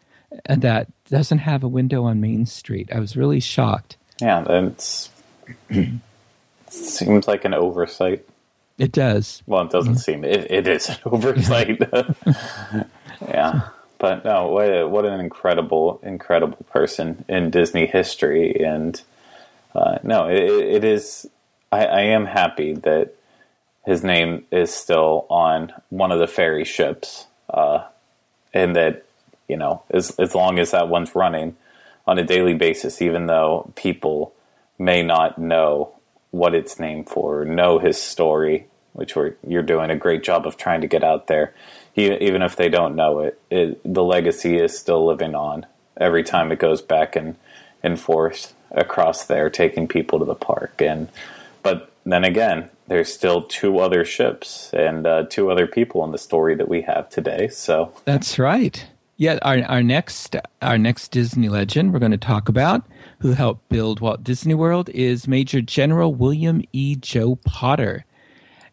[0.49, 2.89] that doesn't have a window on Main Street.
[2.91, 3.99] I was really shocked.
[4.19, 5.11] Yeah, it's
[6.71, 8.27] seems like an oversight.
[8.79, 9.43] It does.
[9.47, 11.81] Well, it doesn't seem it, it is an oversight.
[13.29, 19.01] yeah, but no, what what an incredible, incredible person in Disney history, and
[19.75, 21.27] uh, no, it, it is.
[21.73, 23.15] I, I am happy that
[23.87, 27.85] his name is still on one of the ferry ships, uh,
[28.53, 29.07] and that
[29.49, 31.57] you know, as as long as that one's running
[32.07, 34.35] on a daily basis, even though people
[34.79, 35.96] may not know
[36.37, 39.15] what it's named for, know his story, which
[39.47, 41.55] you're doing a great job of trying to get out there.
[41.93, 46.23] He, even if they don't know it, it, the legacy is still living on every
[46.23, 47.37] time it goes back and
[47.83, 50.83] and forth across there, taking people to the park.
[50.83, 51.09] And
[51.63, 56.19] but then again, there's still two other ships and uh, two other people in the
[56.19, 57.49] story that we have today.
[57.49, 58.87] So that's right.
[59.19, 62.87] Yeah, our, our next our next Disney legend we're going to talk about,
[63.21, 66.97] who helped build Walt Disney World, is Major General William E.
[66.97, 68.05] Joe Potter,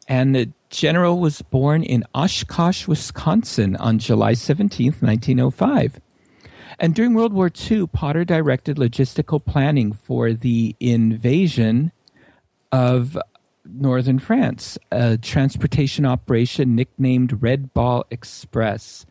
[0.06, 6.02] and the general was born in Oshkosh, Wisconsin, on July seventeenth, nineteen oh five.
[6.78, 11.94] And during World War II, Potter directed logistical planning for the invasion
[12.74, 13.18] of
[13.64, 19.06] northern France, a transportation operation nicknamed Red Ball Express.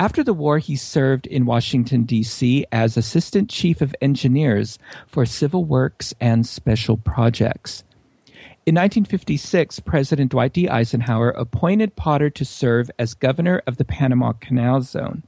[0.00, 2.64] After the war, he served in Washington, D.C.
[2.70, 7.82] as Assistant Chief of Engineers for Civil Works and Special Projects.
[8.64, 10.68] In 1956, President Dwight D.
[10.68, 15.24] Eisenhower appointed Potter to serve as governor of the Panama Canal Zone.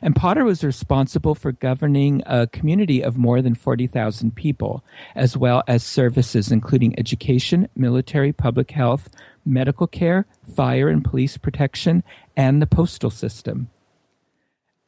[0.00, 4.82] And Potter was responsible for governing a community of more than 40,000 people,
[5.14, 9.10] as well as services including education, military, public health,
[9.44, 12.02] medical care, fire and police protection,
[12.34, 13.68] and the postal system.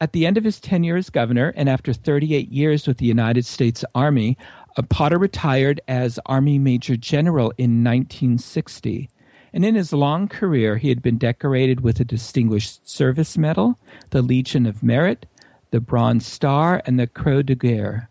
[0.01, 3.45] At the end of his tenure as governor and after 38 years with the United
[3.45, 4.37] States Army,
[4.77, 9.09] uh, Potter retired as Army Major General in 1960.
[9.51, 13.77] And in his long career, he had been decorated with the Distinguished Service Medal,
[14.11, 15.25] the Legion of Merit,
[15.71, 18.09] the Bronze Star, and the Croix de Guerre.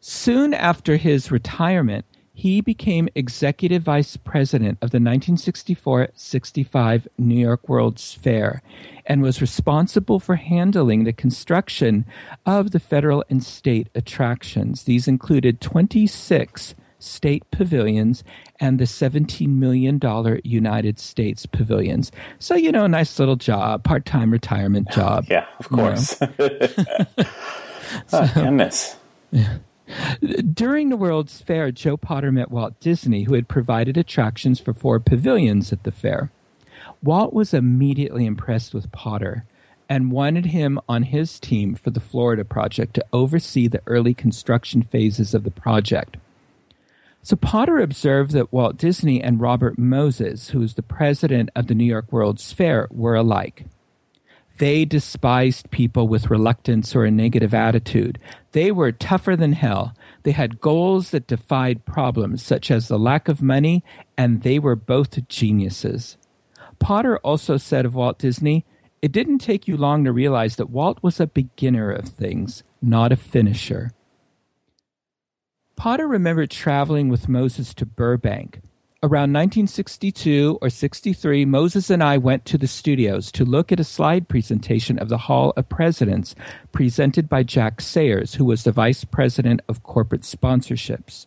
[0.00, 2.04] Soon after his retirement,
[2.36, 8.60] he became executive vice president of the 1964-65 New York World's Fair
[9.06, 12.04] and was responsible for handling the construction
[12.44, 14.82] of the federal and state attractions.
[14.82, 18.24] These included 26 state pavilions
[18.58, 20.00] and the $17 million
[20.42, 22.10] United States pavilions.
[22.40, 25.26] So, you know, a nice little job, part time retirement job.
[25.28, 26.18] yeah, of course.
[28.12, 28.96] oh, goodness.
[29.30, 29.58] Yeah.
[30.52, 34.98] During the World's Fair, Joe Potter met Walt Disney, who had provided attractions for four
[34.98, 36.30] pavilions at the fair.
[37.02, 39.44] Walt was immediately impressed with Potter
[39.88, 44.82] and wanted him on his team for the Florida project to oversee the early construction
[44.82, 46.16] phases of the project.
[47.22, 51.74] So Potter observed that Walt Disney and Robert Moses, who was the president of the
[51.74, 53.66] New York World's Fair, were alike.
[54.58, 58.20] They despised people with reluctance or a negative attitude.
[58.52, 59.94] They were tougher than hell.
[60.22, 63.82] They had goals that defied problems, such as the lack of money,
[64.16, 66.16] and they were both geniuses.
[66.78, 68.64] Potter also said of Walt Disney,
[69.02, 73.10] It didn't take you long to realize that Walt was a beginner of things, not
[73.10, 73.90] a finisher.
[75.76, 78.60] Potter remembered traveling with Moses to Burbank,
[79.04, 83.84] Around 1962 or 63, Moses and I went to the studios to look at a
[83.84, 86.34] slide presentation of the Hall of Presidents
[86.72, 91.26] presented by Jack Sayers, who was the vice president of corporate sponsorships.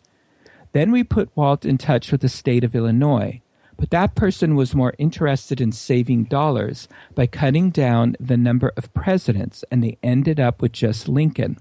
[0.72, 3.42] Then we put Walt in touch with the state of Illinois,
[3.76, 8.92] but that person was more interested in saving dollars by cutting down the number of
[8.92, 11.58] presidents, and they ended up with just Lincoln.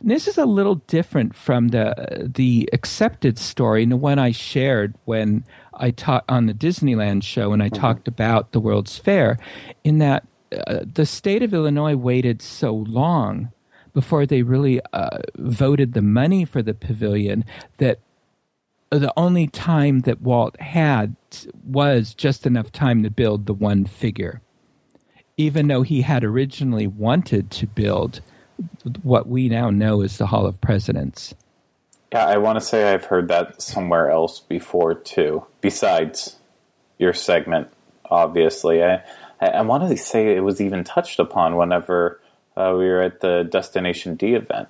[0.00, 4.30] And this is a little different from the the accepted story, and the one I
[4.30, 7.80] shared when I taught on the Disneyland show, and I mm-hmm.
[7.80, 9.38] talked about the World's Fair,
[9.84, 10.26] in that
[10.66, 13.50] uh, the state of Illinois waited so long
[13.92, 17.44] before they really uh, voted the money for the pavilion
[17.78, 17.98] that
[18.90, 21.16] the only time that Walt had
[21.64, 24.42] was just enough time to build the one figure,
[25.36, 28.20] even though he had originally wanted to build
[29.02, 31.34] what we now know as the Hall of Presidents.
[32.12, 35.44] Yeah, I want to say I've heard that somewhere else before too.
[35.60, 36.36] Besides
[36.98, 37.68] your segment,
[38.10, 39.02] obviously, I
[39.40, 42.20] I, I want to say it was even touched upon whenever
[42.56, 44.68] uh, we were at the Destination D event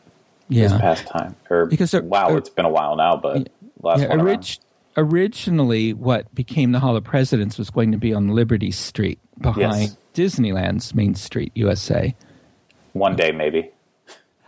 [0.48, 0.68] yeah.
[0.68, 1.36] this past time.
[1.50, 3.48] Or because uh, wow, it's been a while now, but
[3.80, 4.58] last yeah, orig-
[4.96, 9.82] originally, what became the Hall of Presidents was going to be on Liberty Street behind
[9.82, 9.96] yes.
[10.14, 12.14] Disneyland's Main Street, USA.
[12.92, 13.70] One day, maybe.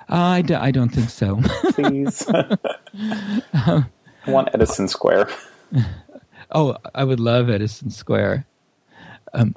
[0.08, 1.40] I d- I don't think so.
[1.72, 2.26] Please.
[3.54, 3.84] I
[4.26, 5.28] want Edison Square.
[6.50, 8.46] oh, I would love Edison Square.
[9.34, 9.54] Um,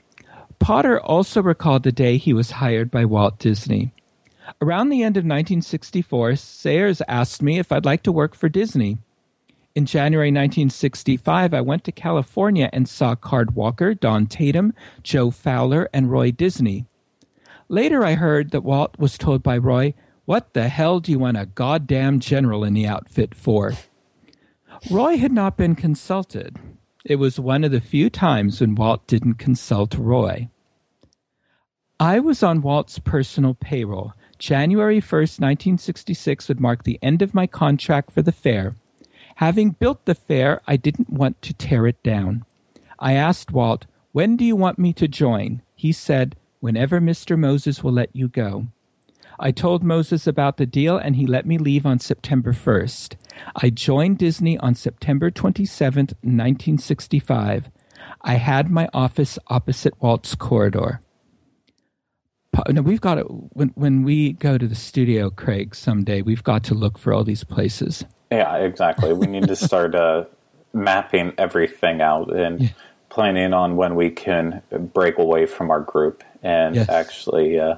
[0.59, 3.93] Potter also recalled the day he was hired by Walt Disney.
[4.61, 8.97] Around the end of 1964, Sayers asked me if I'd like to work for Disney.
[9.73, 15.89] In January 1965, I went to California and saw Card Walker, Don Tatum, Joe Fowler,
[15.93, 16.85] and Roy Disney.
[17.69, 19.93] Later, I heard that Walt was told by Roy,
[20.31, 23.73] what the hell do you want a goddamn general in the outfit for?
[24.89, 26.57] Roy had not been consulted.
[27.03, 30.47] It was one of the few times when Walt didn't consult Roy.
[31.99, 34.13] I was on Walt's personal payroll.
[34.39, 38.77] January 1st, 1966 would mark the end of my contract for the fair.
[39.35, 42.45] Having built the fair, I didn't want to tear it down.
[42.99, 45.61] I asked Walt, When do you want me to join?
[45.75, 47.37] He said, whenever Mr.
[47.37, 48.67] Moses will let you go.
[49.43, 53.15] I told Moses about the deal and he let me leave on September 1st.
[53.55, 57.71] I joined Disney on September 27th, 1965.
[58.21, 61.01] I had my office opposite Walt's corridor.
[62.69, 66.63] No, we've got to, when when we go to the studio, Craig, someday we've got
[66.65, 68.05] to look for all these places.
[68.31, 69.13] Yeah, exactly.
[69.13, 70.25] We need to start uh,
[70.73, 72.69] mapping everything out and yeah.
[73.09, 74.61] planning on when we can
[74.93, 76.89] break away from our group and yes.
[76.89, 77.75] actually uh,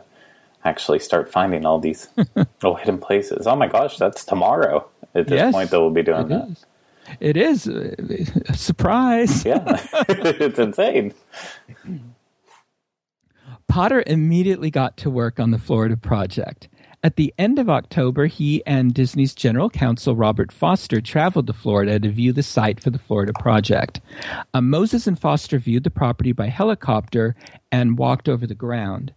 [0.66, 3.48] actually start finding all these little hidden places.
[3.48, 4.88] Oh my gosh, that's tomorrow.
[5.16, 6.50] At this yes, point, that we'll be doing it that.
[6.50, 6.66] Is.
[7.20, 9.46] It is a surprise.
[9.46, 11.14] yeah, it's insane.
[13.68, 16.70] Potter immediately got to work on the Florida project.
[17.06, 22.00] At the end of October, he and Disney's general counsel, Robert Foster, traveled to Florida
[22.00, 24.00] to view the site for the Florida project.
[24.54, 27.36] Um, Moses and Foster viewed the property by helicopter
[27.74, 29.14] and walked over the ground.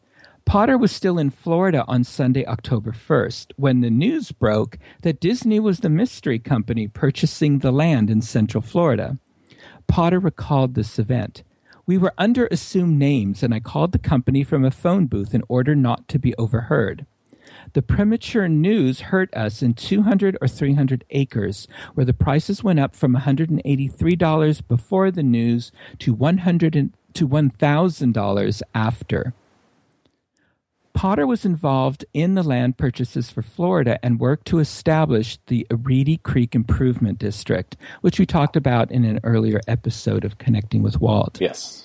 [0.46, 5.58] Potter was still in Florida on Sunday, October 1st, when the news broke that Disney
[5.58, 9.18] was the mystery company purchasing the land in Central Florida.
[9.88, 11.42] Potter recalled this event.
[11.84, 15.42] We were under assumed names, and I called the company from a phone booth in
[15.48, 17.06] order not to be overheard.
[17.72, 22.94] The premature news hurt us in 200 or 300 acres, where the prices went up
[22.94, 29.34] from $183 before the news to 100 to $1,000 after.
[30.96, 36.16] Potter was involved in the land purchases for Florida and worked to establish the Reedy
[36.16, 41.38] Creek Improvement District, which we talked about in an earlier episode of Connecting with Walt.
[41.38, 41.84] Yes.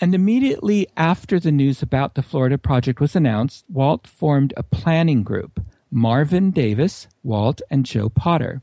[0.00, 5.22] And immediately after the news about the Florida project was announced, Walt formed a planning
[5.22, 8.62] group Marvin Davis, Walt, and Joe Potter.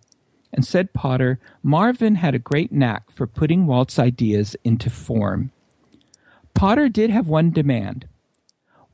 [0.51, 5.51] And said Potter, Marvin had a great knack for putting Walt's ideas into form.
[6.55, 8.07] Potter did have one demand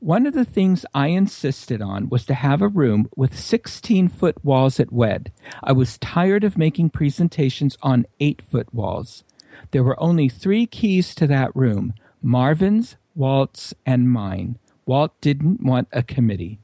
[0.04, 4.44] one of the things I insisted on was to have a room with 16 foot
[4.44, 5.32] walls at WED.
[5.62, 9.24] I was tired of making presentations on 8 foot walls.
[9.70, 14.58] There were only three keys to that room Marvin's, Walt's, and mine.
[14.84, 16.58] Walt didn't want a committee.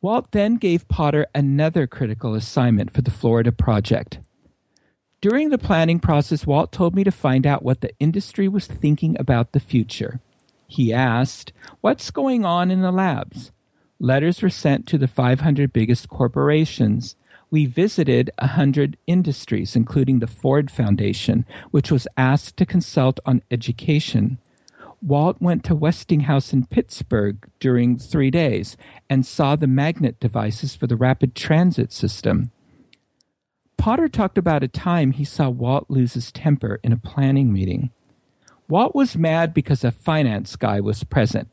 [0.00, 4.20] Walt then gave Potter another critical assignment for the Florida project.
[5.20, 9.18] During the planning process, Walt told me to find out what the industry was thinking
[9.18, 10.20] about the future.
[10.74, 11.52] He asked,
[11.82, 13.52] What's going on in the labs?
[14.00, 17.14] Letters were sent to the 500 biggest corporations.
[17.48, 24.38] We visited 100 industries, including the Ford Foundation, which was asked to consult on education.
[25.00, 28.76] Walt went to Westinghouse in Pittsburgh during three days
[29.08, 32.50] and saw the magnet devices for the rapid transit system.
[33.78, 37.92] Potter talked about a time he saw Walt lose his temper in a planning meeting.
[38.68, 41.48] Walt was mad because a finance guy was present.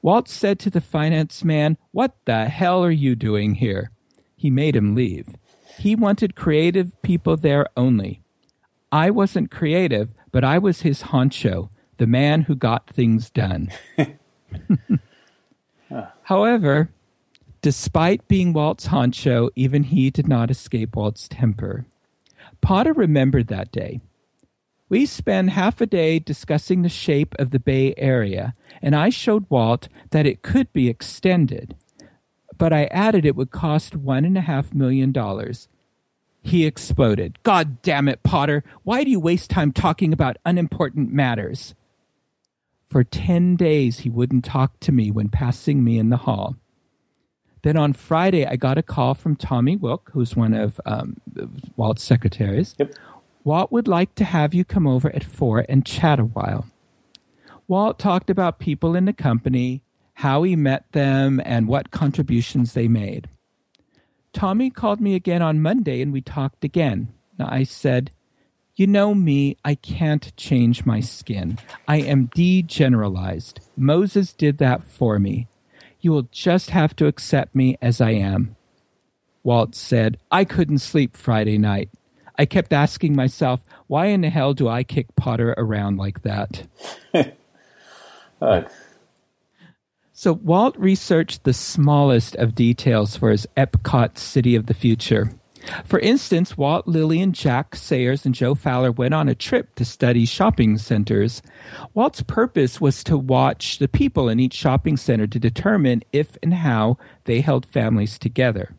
[0.00, 3.90] Walt said to the finance man, What the hell are you doing here?
[4.36, 5.36] He made him leave.
[5.78, 8.22] He wanted creative people there only.
[8.90, 11.68] I wasn't creative, but I was his honcho,
[11.98, 13.70] the man who got things done.
[16.22, 16.90] However,
[17.60, 21.86] despite being Walt's honcho, even he did not escape Walt's temper.
[22.60, 24.00] Potter remembered that day.
[24.88, 29.44] We spent half a day discussing the shape of the Bay Area, and I showed
[29.50, 31.76] Walt that it could be extended.
[32.56, 35.68] But I added it would cost one and a half million dollars.
[36.40, 37.38] He exploded.
[37.42, 38.64] God damn it, Potter.
[38.82, 41.74] Why do you waste time talking about unimportant matters?
[42.86, 46.56] For ten days he wouldn't talk to me when passing me in the hall.
[47.62, 51.16] Then on Friday, I got a call from Tommie Wilck, who's one of um,
[51.76, 52.74] Walt's secretaries.
[52.78, 52.94] Yep.
[53.48, 56.66] Walt would like to have you come over at four and chat a while.
[57.66, 59.80] Walt talked about people in the company,
[60.12, 63.26] how he met them, and what contributions they made.
[64.34, 67.08] Tommie called me again on Monday and we talked again.
[67.40, 68.10] I said,
[68.76, 71.58] You know me, I can't change my skin.
[71.88, 73.60] I am degeneralized.
[73.78, 75.48] Moses did that for me.
[76.02, 78.56] You will just have to accept me as I am.
[79.42, 81.88] Walt said, I couldn't sleep Friday night.
[82.38, 86.66] I kept asking myself, why in the hell do I kick Potter around like that?
[88.40, 88.62] uh.
[90.12, 95.32] So Walt researched the smallest of details for his Epcot City of the Future.
[95.84, 100.24] For instance, Walt, Lillian, Jack Sayers, and Joe Fowler went on a trip to study
[100.24, 101.42] shopping centers.
[101.94, 106.54] Walt's purpose was to watch the people in each shopping center to determine if and
[106.54, 108.76] how they held families together.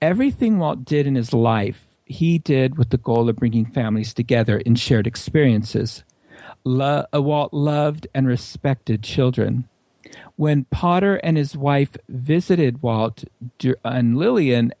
[0.00, 4.58] Everything Walt did in his life he did with the goal of bringing families together
[4.58, 6.04] in shared experiences.
[6.64, 9.68] lo- uh, Walt loved and respected children.
[10.36, 13.24] When Potter and his wife visited Walt
[13.84, 14.72] and Lillian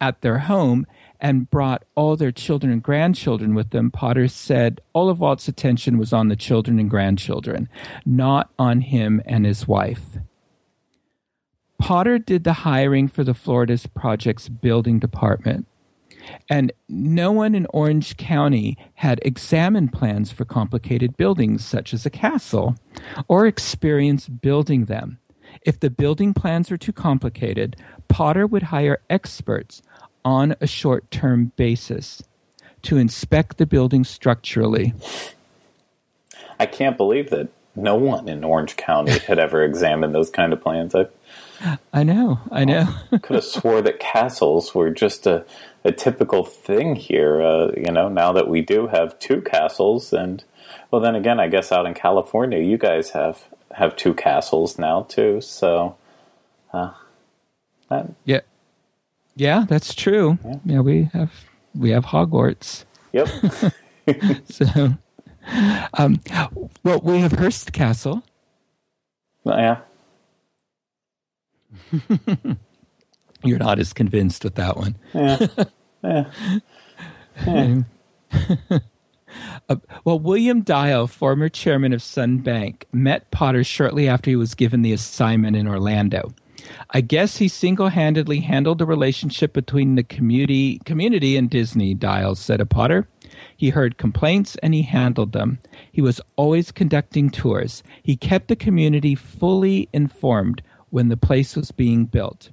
[0.00, 0.86] at their home
[1.20, 5.98] and brought all their children and grandchildren with them, Potter said all of Walt's attention
[5.98, 7.68] was on the children and grandchildren,
[8.06, 10.16] not on him and his wife.
[11.78, 15.66] Potter did the hiring for the Florida's project's building department.
[16.48, 22.10] And no one in Orange County had examined plans for complicated buildings such as a
[22.10, 22.76] castle
[23.28, 25.18] or experience building them.
[25.62, 27.76] If the building plans were too complicated,
[28.08, 29.82] Potter would hire experts
[30.24, 32.22] on a short term basis
[32.82, 34.94] to inspect the building structurally.
[36.58, 40.62] I can't believe that no one in Orange County had ever examined those kind of
[40.62, 40.94] plans.
[40.94, 41.06] I,
[41.92, 42.94] I know, I know.
[43.22, 45.44] could have swore that castles were just a,
[45.84, 47.42] a typical thing here.
[47.42, 50.42] Uh, you know, now that we do have two castles, and
[50.90, 55.02] well, then again, I guess out in California, you guys have have two castles now
[55.02, 55.40] too.
[55.40, 55.96] So,
[56.72, 56.92] uh,
[57.88, 58.40] that, yeah,
[59.36, 60.38] yeah, that's true.
[60.44, 60.56] Yeah.
[60.64, 61.44] yeah, we have
[61.74, 62.84] we have Hogwarts.
[63.12, 63.28] Yep.
[64.48, 64.94] so,
[65.94, 66.20] um,
[66.82, 68.22] well, we have Hearst Castle.
[69.44, 69.80] Yeah.
[73.44, 74.96] You're not as convinced with that one.
[75.14, 75.46] Yeah.
[76.04, 76.30] yeah.
[77.46, 77.82] yeah.
[79.68, 84.54] uh, well, William Dial, former chairman of Sun Bank, met Potter shortly after he was
[84.54, 86.32] given the assignment in Orlando.
[86.90, 92.34] I guess he single handedly handled the relationship between the community, community and Disney, Dial
[92.34, 93.08] said of Potter.
[93.56, 95.58] He heard complaints and he handled them.
[95.90, 97.82] He was always conducting tours.
[98.02, 102.50] He kept the community fully informed when the place was being built.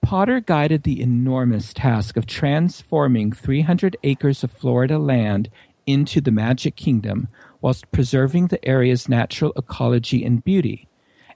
[0.00, 5.50] Potter guided the enormous task of transforming 300 acres of Florida land
[5.86, 7.28] into the Magic Kingdom
[7.60, 10.88] whilst preserving the area's natural ecology and beauty,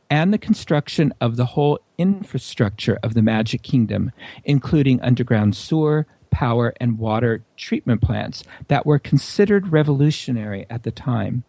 [0.08, 4.12] and the construction of the whole infrastructure of the Magic Kingdom,
[4.44, 11.44] including underground sewer, power, and water treatment plants that were considered revolutionary at the time.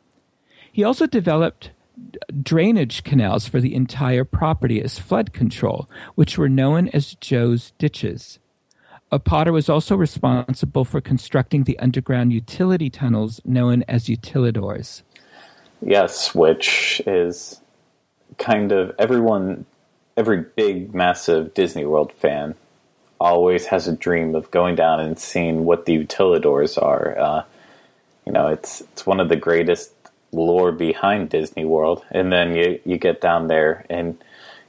[0.71, 1.71] He also developed
[2.41, 8.39] drainage canals for the entire property as flood control, which were known as Joe's ditches.
[9.11, 15.03] A Potter was also responsible for constructing the underground utility tunnels known as utilidors.
[15.81, 17.59] Yes, which is
[18.39, 19.65] kind of everyone,
[20.17, 22.55] every big, massive Disney World fan
[23.19, 27.17] always has a dream of going down and seeing what the utilidors are.
[27.17, 27.43] Uh,
[28.25, 29.91] you know, it's it's one of the greatest
[30.33, 34.17] lore behind Disney World, and then you you get down there and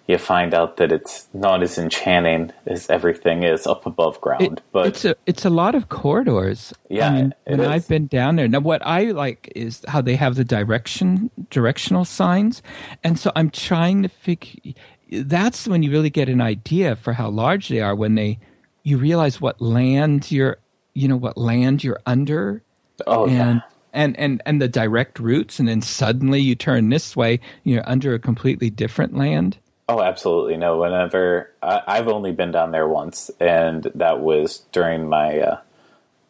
[0.07, 4.59] you find out that it's not as enchanting as everything is up above ground.
[4.59, 6.75] It, but it's a it's a lot of corridors.
[6.91, 10.17] Yeah, I mean, when I've been down there now, what I like is how they
[10.17, 12.63] have the direction directional signs,
[13.03, 14.75] and so I'm trying to figure.
[15.11, 17.95] That's when you really get an idea for how large they are.
[17.95, 18.39] When they
[18.83, 20.59] you realize what land you're
[20.93, 22.63] you know what land you're under.
[23.07, 23.61] Oh and, yeah
[23.95, 28.13] and and and the direct routes and then suddenly you turn this way you're under
[28.13, 29.57] a completely different land
[29.89, 35.09] oh absolutely no whenever I, have only been down there once and that was during
[35.09, 35.61] my uh,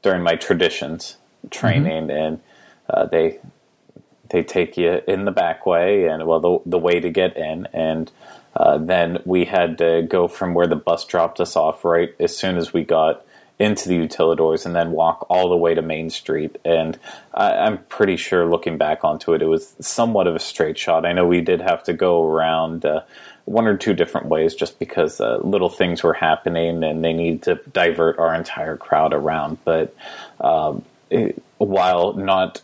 [0.02, 1.16] during my traditions
[1.50, 2.10] training mm-hmm.
[2.10, 2.40] and
[2.88, 3.38] uh, they
[4.30, 7.66] they take you in the back way and well the the way to get in
[7.72, 8.12] and
[8.56, 12.36] uh, then we had to go from where the bus dropped us off right as
[12.36, 13.24] soon as we got
[13.58, 16.56] into the utilidors and then walk all the way to Main Street.
[16.64, 16.98] And
[17.32, 21.06] I, am pretty sure, looking back onto it, it was somewhat of a straight shot.
[21.06, 23.02] I know we did have to go around uh,
[23.44, 27.42] one or two different ways just because uh, little things were happening and they needed
[27.42, 29.58] to divert our entire crowd around.
[29.64, 29.94] But
[30.40, 32.62] um, it, while not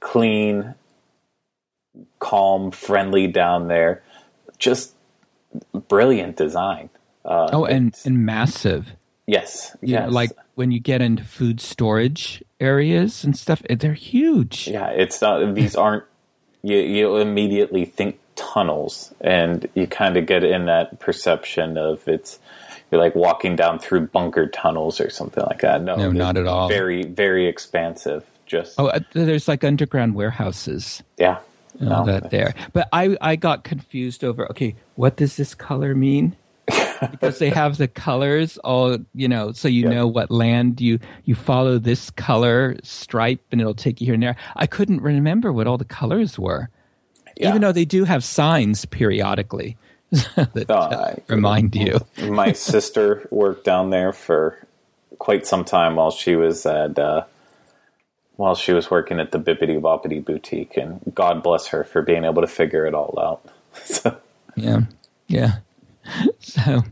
[0.00, 0.74] clean,
[2.18, 4.02] calm, friendly down there,
[4.58, 4.94] just
[5.72, 6.90] brilliant design.
[7.24, 8.92] Uh, oh, and, and massive.
[9.28, 9.76] Yes.
[9.82, 10.12] Yeah, yes.
[10.12, 14.66] like when you get into food storage areas and stuff, they're huge.
[14.66, 15.54] Yeah, it's not.
[15.54, 16.04] These aren't.
[16.62, 22.38] You you immediately think tunnels, and you kind of get in that perception of it's.
[22.90, 25.82] You're like walking down through bunker tunnels or something like that.
[25.82, 26.68] No, no not at all.
[26.68, 28.24] Very very expansive.
[28.46, 31.02] Just oh, uh, there's like underground warehouses.
[31.18, 31.40] Yeah.
[31.82, 32.04] All no.
[32.06, 34.50] that there, but I I got confused over.
[34.50, 36.34] Okay, what does this color mean?
[37.10, 41.34] Because they have the colors all you know so you know what land you you
[41.34, 45.66] follow this color stripe and it'll take you here and there i couldn't remember what
[45.66, 46.68] all the colors were
[47.36, 47.48] yeah.
[47.48, 49.76] even though they do have signs periodically
[50.10, 54.58] that uh, remind you my sister worked down there for
[55.18, 57.24] quite some time while she was at uh,
[58.38, 62.24] while she was working at the Bibbidi Bobbidi Boutique, and God bless her for being
[62.24, 63.44] able to figure it all out.
[63.84, 64.16] so.
[64.54, 64.82] Yeah,
[65.26, 65.56] yeah.
[66.40, 66.82] So,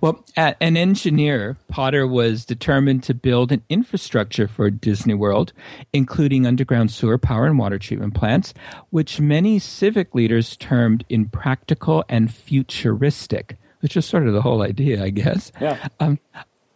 [0.00, 5.52] well, an engineer, Potter was determined to build an infrastructure for Disney World,
[5.92, 8.52] including underground sewer power and water treatment plants,
[8.90, 15.02] which many civic leaders termed impractical and futuristic, which is sort of the whole idea,
[15.02, 15.52] I guess.
[15.60, 15.88] Yeah.
[16.00, 16.18] Um,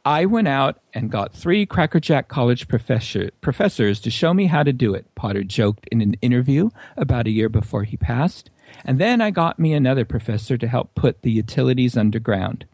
[0.05, 4.73] I went out and got three Crackerjack College professor, professors to show me how to
[4.73, 8.49] do it, Potter joked in an interview about a year before he passed.
[8.87, 12.67] And then I got me another professor to help put the utilities underground.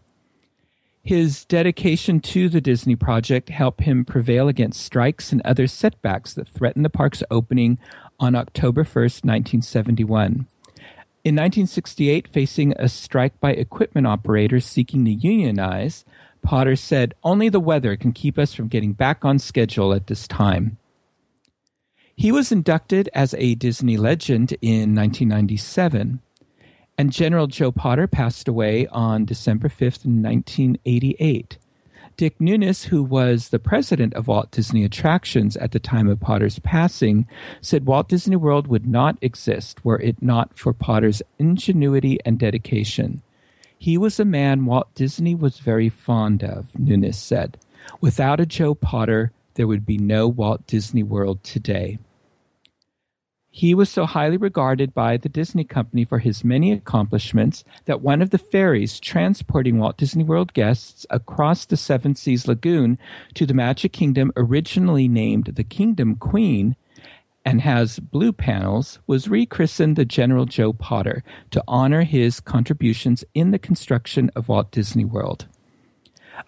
[1.03, 6.49] His dedication to the Disney project helped him prevail against strikes and other setbacks that
[6.49, 7.79] threatened the park's opening
[8.21, 10.47] on October 1st, 1971.
[11.25, 16.05] In 1968, facing a strike by equipment operators seeking to unionize,
[16.43, 20.29] Potter said, Only the weather can keep us from getting back on schedule at this
[20.29, 20.77] time.
[22.17, 26.21] He was inducted as a Disney legend in 1997,
[26.99, 31.59] and General Joe Potter passed away on December 5th, 1988.
[32.19, 36.59] Dick Nunis, who was the president of Walt Disney Attractions at the time of Potter's
[36.59, 37.27] passing,
[37.63, 43.23] said Walt Disney World would not exist were it not for Potter's ingenuity and dedication.
[43.79, 47.59] He was a man Walt Disney was very fond of, Nunis said.
[48.01, 51.99] Without a Joe Potter, there would be no Walt Disney World today.
[53.55, 58.23] He was so highly regarded by the Disney Company for his many accomplishments that one
[58.23, 62.99] of the ferries transporting Walt Disney World guests across the Seven Seas Lagoon
[63.35, 66.77] to the Magic Kingdom, originally named the Kingdom Queen,
[67.45, 73.51] and has blue panels, was rechristened the General Joe Potter to honor his contributions in
[73.51, 75.47] the construction of Walt Disney World.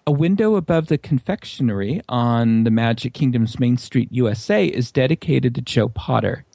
[0.07, 5.61] A window above the confectionery on the Magic Kingdom's Main Street, USA, is dedicated to
[5.61, 6.45] Joe Potter.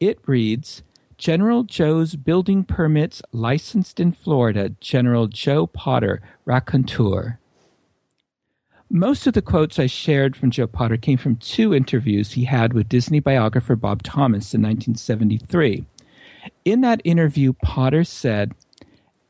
[0.00, 0.82] It reads
[1.16, 7.40] General Joe's building permits licensed in Florida, General Joe Potter, raconteur.
[8.90, 12.72] Most of the quotes I shared from Joe Potter came from two interviews he had
[12.72, 15.84] with Disney biographer Bob Thomas in 1973.
[16.64, 18.54] In that interview, Potter said,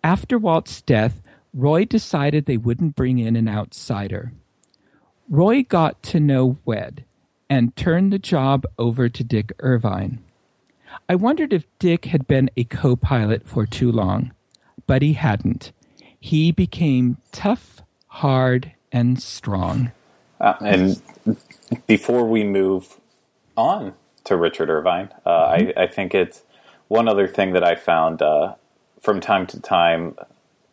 [0.05, 1.21] After Walt's death,
[1.55, 4.33] Roy decided they wouldn't bring in an outsider.
[5.29, 7.05] Roy got to know WED
[7.51, 10.23] and turned the job over to Dick Irvine.
[11.09, 14.33] I wondered if Dick had been a co pilot for too long,
[14.87, 15.73] but he hadn't.
[16.21, 19.93] He became tough, hard, and strong.
[20.41, 21.03] Uh, and
[21.87, 23.01] before we move
[23.57, 23.95] on
[24.25, 25.79] to Richard Irvine, uh, mm-hmm.
[25.79, 26.43] I, I, think it's
[26.89, 28.55] one other thing that I found uh,
[29.01, 30.17] from time to time,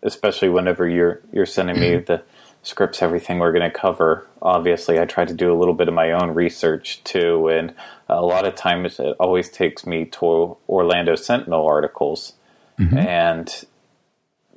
[0.06, 2.24] especially whenever you're you're sending me the
[2.64, 4.28] scripts, everything we're going to cover.
[4.42, 7.74] Obviously, I try to do a little bit of my own research too, and
[8.08, 12.34] a lot of times it always takes me to Orlando Sentinel articles,
[12.80, 12.98] mm-hmm.
[12.98, 13.66] and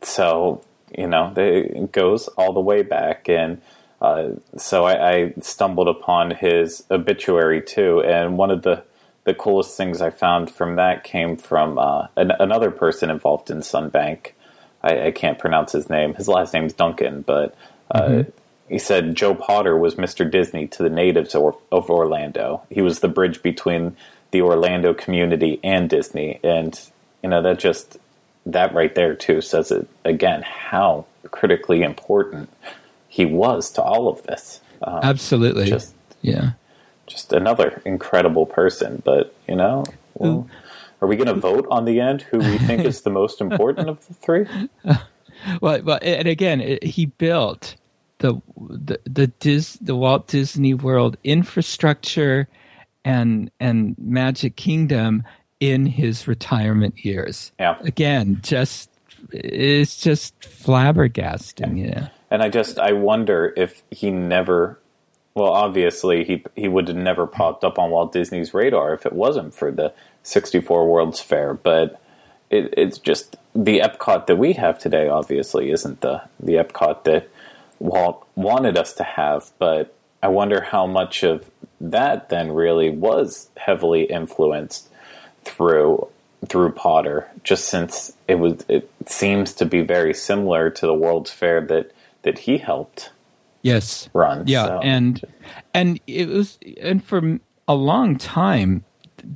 [0.02, 0.62] so
[0.96, 3.28] you know, it goes all the way back.
[3.28, 3.60] And
[4.00, 8.00] uh, so I, I, stumbled upon his obituary too.
[8.02, 8.84] And one of the,
[9.24, 13.58] the coolest things I found from that came from uh, an, another person involved in
[13.58, 14.32] Sunbank.
[14.82, 16.14] I, I, can't pronounce his name.
[16.14, 17.54] His last name is Duncan, but
[17.90, 18.30] uh, mm-hmm.
[18.68, 20.30] he said Joe Potter was Mr.
[20.30, 22.62] Disney to the natives of, of Orlando.
[22.70, 23.96] He was the bridge between
[24.30, 26.38] the Orlando community and Disney.
[26.44, 26.78] And,
[27.22, 27.98] you know, that just
[28.46, 32.48] that right there too says it again how critically important
[33.08, 34.60] he was to all of this.
[34.82, 35.66] Um, Absolutely.
[35.66, 36.52] Just yeah.
[37.06, 40.48] Just another incredible person, but you know, well,
[41.00, 43.88] are we going to vote on the end who we think is the most important
[43.88, 44.46] of the three?
[45.60, 47.76] well, well, and again, it, he built
[48.18, 52.48] the the the, Dis, the Walt Disney World infrastructure
[53.04, 55.22] and and Magic Kingdom
[55.60, 57.52] in his retirement years.
[57.58, 57.78] Yeah.
[57.80, 58.90] Again, just
[59.30, 61.78] it's just flabbergasting.
[61.78, 62.08] Yeah.
[62.30, 64.80] And I just I wonder if he never
[65.38, 69.12] well, obviously he he would have never popped up on Walt Disney's radar if it
[69.12, 69.92] wasn't for the
[70.24, 72.00] 64 World's Fair, but
[72.50, 77.28] it, it's just the Epcot that we have today obviously isn't the the Epcot that
[77.78, 81.48] Walt wanted us to have, but I wonder how much of
[81.80, 84.88] that then really was heavily influenced
[85.44, 86.08] through
[86.46, 91.30] through Potter, just since it was it seems to be very similar to the World's
[91.30, 93.10] Fair that that he helped.
[93.68, 94.08] Yes.
[94.12, 94.44] Run.
[94.46, 94.80] Yeah, so.
[94.82, 95.24] and
[95.74, 98.84] and it was and for a long time,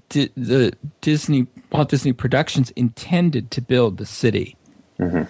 [0.09, 4.57] the Disney Walt Disney Productions intended to build the city,
[4.99, 5.25] mm-hmm.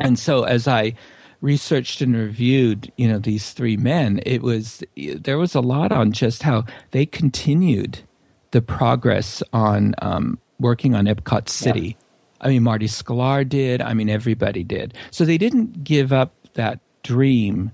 [0.00, 0.94] and so as I
[1.40, 6.12] researched and reviewed, you know, these three men, it was there was a lot on
[6.12, 8.00] just how they continued
[8.50, 11.96] the progress on um, working on Epcot City.
[11.98, 12.04] Yeah.
[12.40, 13.82] I mean, Marty Sklar did.
[13.82, 14.94] I mean, everybody did.
[15.10, 17.72] So they didn't give up that dream,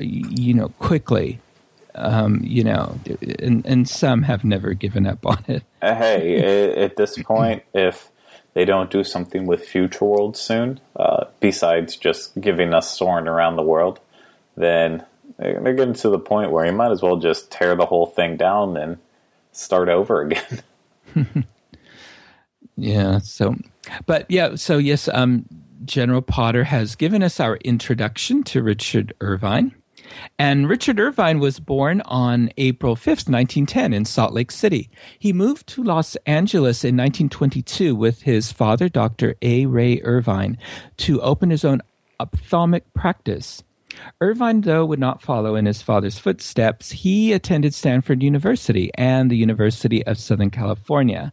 [0.00, 1.40] you know, quickly.
[1.94, 2.98] Um, you know,
[3.38, 5.62] and, and some have never given up on it.
[5.82, 8.10] hey, at this point, if
[8.54, 13.56] they don't do something with Future World soon, uh, besides just giving us Soarin' around
[13.56, 14.00] the world,
[14.56, 15.04] then
[15.38, 18.36] they're getting to the point where you might as well just tear the whole thing
[18.36, 18.98] down and
[19.52, 20.62] start over again.
[22.76, 23.18] yeah.
[23.18, 23.56] So,
[24.06, 24.56] but yeah.
[24.56, 25.46] So yes, um,
[25.84, 29.74] General Potter has given us our introduction to Richard Irvine.
[30.38, 34.90] And Richard Irvine was born on April 5th, 1910, in Salt Lake City.
[35.18, 39.34] He moved to Los Angeles in 1922 with his father, Dr.
[39.42, 39.66] A.
[39.66, 40.58] Ray Irvine,
[40.98, 41.82] to open his own
[42.20, 43.62] ophthalmic practice.
[44.20, 46.90] Irvine, though, would not follow in his father's footsteps.
[46.92, 51.32] He attended Stanford University and the University of Southern California,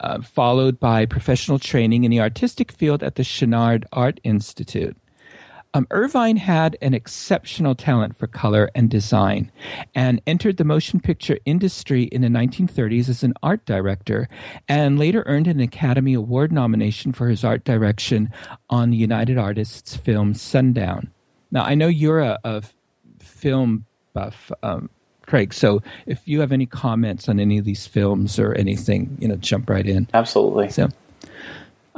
[0.00, 4.96] uh, followed by professional training in the artistic field at the Chouinard Art Institute.
[5.74, 9.52] Um, Irvine had an exceptional talent for color and design
[9.94, 14.28] and entered the motion picture industry in the 1930s as an art director
[14.66, 18.30] and later earned an Academy Award nomination for his art direction
[18.70, 21.10] on the United Artists film Sundown.
[21.50, 22.62] Now, I know you're a, a
[23.18, 24.88] film buff, um,
[25.26, 25.52] Craig.
[25.52, 29.36] So if you have any comments on any of these films or anything, you know,
[29.36, 30.08] jump right in.
[30.14, 30.70] Absolutely.
[30.70, 30.88] So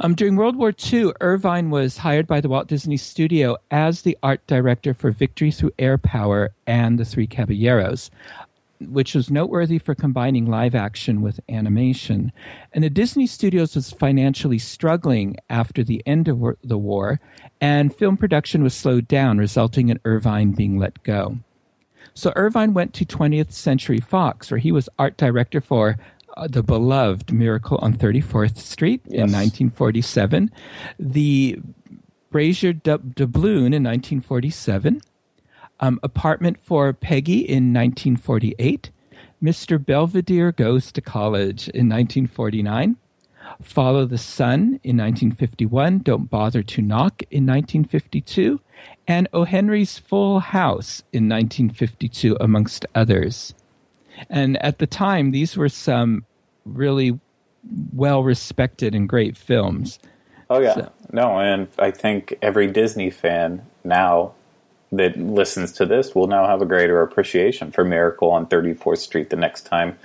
[0.01, 4.17] um, during World War II, Irvine was hired by the Walt Disney Studio as the
[4.23, 8.09] art director for Victory Through Air Power and The Three Caballeros,
[8.79, 12.31] which was noteworthy for combining live action with animation.
[12.73, 17.21] And the Disney Studios was financially struggling after the end of the war,
[17.61, 21.37] and film production was slowed down, resulting in Irvine being let go.
[22.15, 25.97] So Irvine went to 20th Century Fox, where he was art director for
[26.37, 29.13] uh, the beloved Miracle on 34th Street yes.
[29.13, 30.51] in 1947,
[30.99, 31.59] the
[32.31, 35.01] Brasher Doubloon in 1947,
[35.79, 38.89] um, Apartment for Peggy in 1948,
[39.43, 39.83] Mr.
[39.83, 42.97] Belvedere Goes to College in 1949,
[43.61, 48.61] Follow the Sun in 1951, Don't Bother to Knock in 1952,
[49.07, 49.43] and O.
[49.43, 53.53] Henry's Full House in 1952, amongst others.
[54.29, 56.25] And at the time, these were some
[56.65, 57.19] really
[57.93, 59.99] well respected and great films.
[60.49, 60.91] Oh yeah, so.
[61.11, 64.33] no, and I think every Disney fan now
[64.91, 69.29] that listens to this will now have a greater appreciation for Miracle on 34th Street
[69.29, 69.97] the next time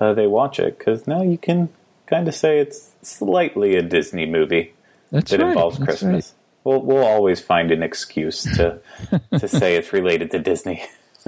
[0.00, 1.68] uh, they watch it because now you can
[2.06, 4.72] kind of say it's slightly a Disney movie
[5.10, 5.48] That's that right.
[5.48, 6.26] involves That's Christmas.
[6.28, 6.34] Right.
[6.64, 8.80] We'll we'll always find an excuse to
[9.38, 10.84] to say it's related to Disney.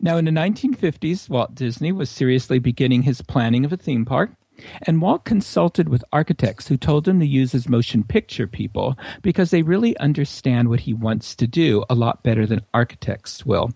[0.00, 4.30] Now, in the 1950s, Walt Disney was seriously beginning his planning of a theme park,
[4.82, 9.50] and Walt consulted with architects who told him to use his motion picture people because
[9.50, 13.70] they really understand what he wants to do a lot better than architects will.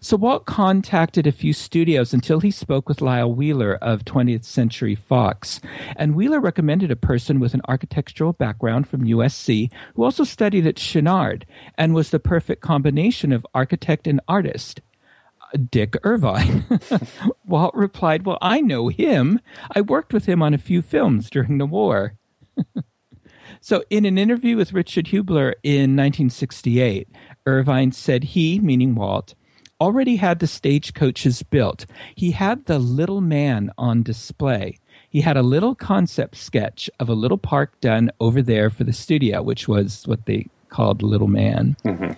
[0.00, 4.94] So Walt contacted a few studios until he spoke with Lyle Wheeler of 20th Century
[4.94, 5.60] Fox.
[5.96, 10.76] And Wheeler recommended a person with an architectural background from USC who also studied at
[10.76, 11.44] Chouinard
[11.76, 14.80] and was the perfect combination of architect and artist.
[15.70, 16.64] Dick Irvine.
[17.46, 19.40] Walt replied, Well, I know him.
[19.74, 22.14] I worked with him on a few films during the war.
[23.60, 27.08] so, in an interview with Richard Hubler in 1968,
[27.46, 29.34] Irvine said he, meaning Walt,
[29.84, 31.84] already had the stagecoaches built.
[32.14, 34.78] He had the little man on display.
[35.10, 38.94] He had a little concept sketch of a little park done over there for the
[38.94, 41.76] studio, which was what they called Little Man.
[41.84, 42.12] Mm-hmm.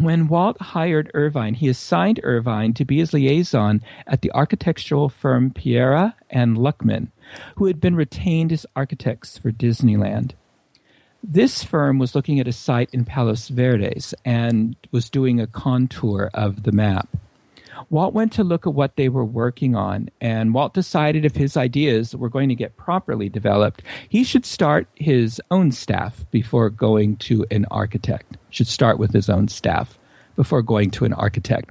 [0.02, 5.50] When Walt hired Irvine, he assigned Irvine to be his liaison at the architectural firm
[5.50, 7.08] Pereira and Luckman,
[7.56, 10.32] who had been retained as architects for Disneyland.
[11.24, 16.30] This firm was looking at a site in Palos Verdes and was doing a contour
[16.34, 17.08] of the map.
[17.90, 21.56] Walt went to look at what they were working on, and Walt decided if his
[21.56, 27.16] ideas were going to get properly developed, he should start his own staff before going
[27.18, 28.36] to an architect.
[28.50, 29.98] Should start with his own staff
[30.34, 31.70] before going to an architect.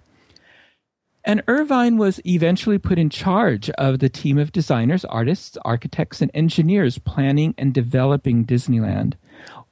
[1.24, 6.32] And Irvine was eventually put in charge of the team of designers, artists, architects, and
[6.34, 9.14] engineers planning and developing Disneyland.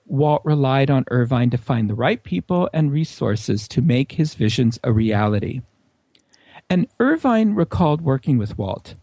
[0.10, 4.80] Walt relied on Irvine to find the right people and resources to make his visions
[4.84, 5.62] a reality.
[6.70, 8.95] And Irvine recalled working with Walt.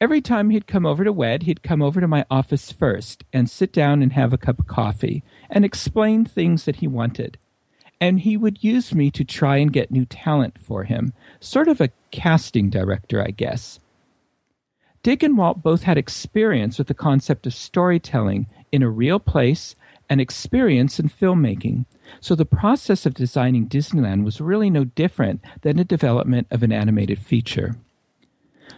[0.00, 3.48] Every time he'd come over to WED, he'd come over to my office first and
[3.48, 7.38] sit down and have a cup of coffee and explain things that he wanted.
[7.98, 11.80] And he would use me to try and get new talent for him, sort of
[11.80, 13.80] a casting director, I guess.
[15.02, 19.76] Dick and Walt both had experience with the concept of storytelling in a real place
[20.08, 21.86] and experience in filmmaking,
[22.20, 26.72] so the process of designing Disneyland was really no different than the development of an
[26.72, 27.76] animated feature.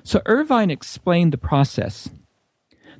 [0.02, 2.08] So Irvine explained the process.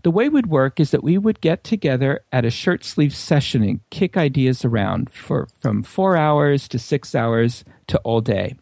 [0.03, 3.62] The way would work is that we would get together at a shirt sleeve session
[3.62, 8.57] and kick ideas around for from four hours to six hours to all day.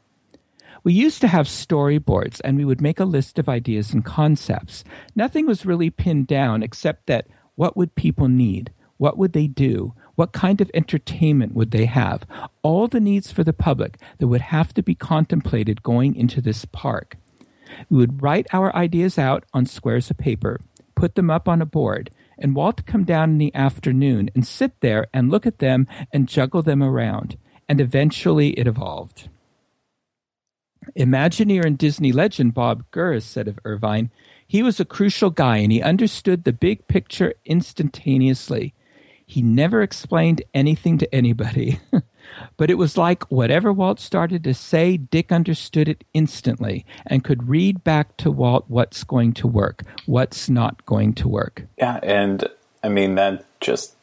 [0.83, 4.85] We used to have storyboards and we would make a list of ideas and concepts.
[5.15, 8.71] Nothing was really pinned down except that what would people need?
[8.99, 9.95] What would they do?
[10.15, 12.27] What kind of entertainment would they have?
[12.63, 16.65] All the needs for the public that would have to be contemplated going into this
[16.65, 17.17] park.
[17.91, 20.61] We would write our ideas out on squares of paper,
[20.95, 24.81] put them up on a board, and Walt come down in the afternoon and sit
[24.81, 27.37] there and look at them and juggle them around.
[27.69, 29.29] And eventually it evolved.
[30.97, 34.11] Imagineer and Disney legend Bob Gurr said of Irvine,
[34.47, 38.75] he was a crucial guy and he understood the big picture instantaneously.
[39.27, 41.81] He never explained anything to anybody.
[42.57, 47.49] But it was like whatever Walt started to say, Dick understood it instantly and could
[47.49, 51.65] read back to Walt what's going to work, what's not going to work.
[51.79, 52.49] Yeah, and
[52.83, 53.95] I mean that just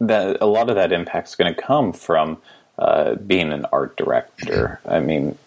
[0.00, 2.38] that a lot of that impact is going to come from
[2.78, 4.80] uh, being an art director.
[4.86, 5.38] I mean,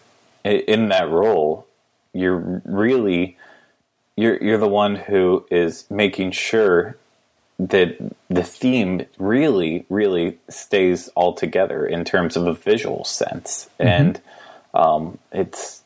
[0.44, 1.66] in that role,
[2.12, 3.36] you're really
[4.16, 6.96] you're you're the one who is making sure
[7.58, 7.96] that
[8.28, 13.88] the theme really, really stays all together in terms of a visual sense, mm-hmm.
[13.88, 14.20] and
[14.74, 15.82] um, it's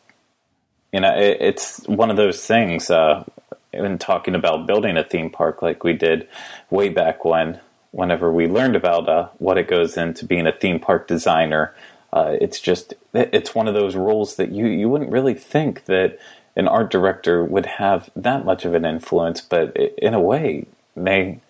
[0.93, 2.91] you know it, it's one of those things.
[2.91, 3.25] Uh,
[3.73, 6.29] in talking about building a theme park, like we did
[6.68, 7.59] way back when,
[7.91, 11.75] whenever we learned about uh, what it goes into being a theme park designer,
[12.12, 16.18] uh, it's just it's one of those roles that you you wouldn't really think that
[16.55, 21.41] an art director would have that much of an influence, but in a way, they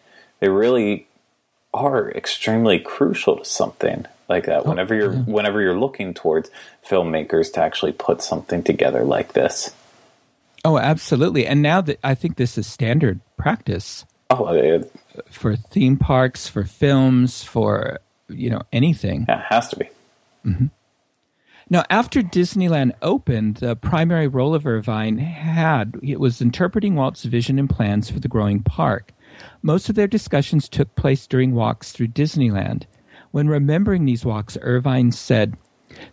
[0.42, 1.06] they really
[1.72, 4.66] are extremely crucial to something like that.
[4.66, 6.50] Oh, whenever you're whenever you're looking towards
[6.84, 9.72] filmmakers to actually put something together like this.
[10.64, 11.46] Oh, absolutely.
[11.46, 14.04] And now that I think this is standard practice.
[14.30, 14.92] Oh, it,
[15.30, 19.26] for theme parks, for films, for you know anything.
[19.28, 19.90] Yeah, it has to be.
[20.44, 20.66] Mm-hmm.
[21.70, 27.60] Now, after Disneyland opened, the primary role of Irvine had it was interpreting Walt's vision
[27.60, 29.12] and plans for the growing park.
[29.62, 32.84] Most of their discussions took place during walks through Disneyland.
[33.30, 35.56] When remembering these walks, Irvine said,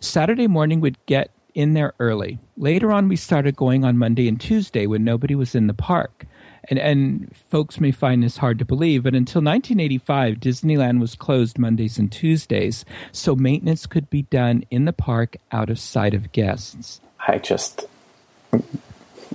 [0.00, 2.38] Saturday morning would get in there early.
[2.56, 6.26] Later on, we started going on Monday and Tuesday when nobody was in the park.
[6.64, 11.58] And, and folks may find this hard to believe, but until 1985, Disneyland was closed
[11.58, 16.32] Mondays and Tuesdays, so maintenance could be done in the park out of sight of
[16.32, 17.00] guests.
[17.26, 17.86] I just,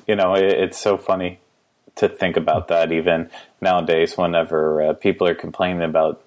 [0.07, 1.39] you know, it, it's so funny
[1.95, 3.29] to think about that even
[3.61, 6.21] nowadays whenever uh, people are complaining about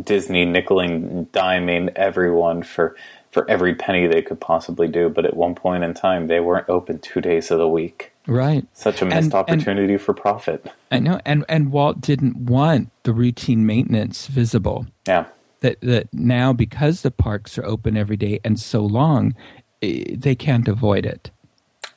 [0.00, 2.96] Disney nickeling and diming everyone for
[3.30, 6.68] for every penny they could possibly do but at one point in time they weren't
[6.68, 8.12] open 2 days of the week.
[8.26, 8.66] Right.
[8.72, 10.66] Such a missed and, opportunity and, for profit.
[10.90, 11.20] I know.
[11.26, 14.86] And and Walt didn't want the routine maintenance visible.
[15.06, 15.26] Yeah.
[15.60, 19.34] That that now because the parks are open every day and so long
[19.82, 21.30] eh, they can't avoid it.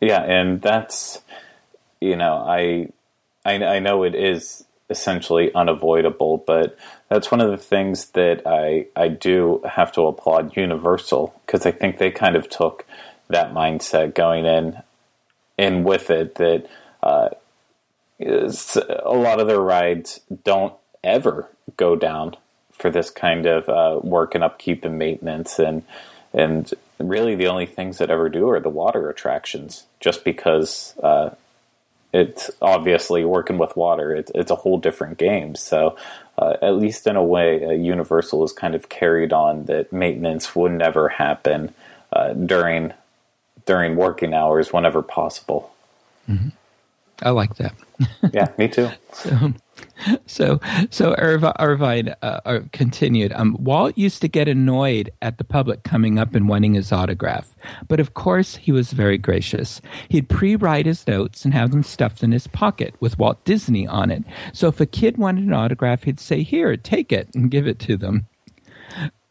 [0.01, 1.21] Yeah and that's
[1.99, 2.87] you know i
[3.47, 6.77] I, I know it is essentially unavoidable, but
[7.09, 11.71] that's one of the things that I I do have to applaud Universal because I
[11.71, 12.85] think they kind of took
[13.29, 14.81] that mindset going in
[15.57, 16.67] in with it that
[17.01, 17.29] uh,
[18.19, 20.73] a lot of their rides don't
[21.03, 22.35] ever go down
[22.71, 25.83] for this kind of uh, work and upkeep and maintenance and
[26.33, 31.29] and really the only things that ever do are the water attractions just because uh,
[32.13, 34.15] it's obviously working with water.
[34.15, 35.55] It's, it's a whole different game.
[35.55, 35.97] So,
[36.37, 40.55] uh, at least in a way, uh, Universal is kind of carried on that maintenance
[40.55, 41.73] would never happen
[42.13, 42.93] uh, during
[43.65, 45.73] during working hours whenever possible.
[46.29, 46.49] Mm-hmm.
[47.21, 47.73] I like that.
[48.33, 48.89] yeah, me too.
[49.13, 49.53] So,
[50.25, 50.59] so
[50.89, 53.33] so Irvine uh, uh, continued.
[53.33, 57.55] Um, Walt used to get annoyed at the public coming up and wanting his autograph,
[57.87, 59.81] but of course he was very gracious.
[60.09, 64.11] He'd pre-write his notes and have them stuffed in his pocket with Walt Disney on
[64.11, 64.23] it.
[64.53, 67.79] So if a kid wanted an autograph, he'd say, "Here, take it," and give it
[67.79, 68.27] to them.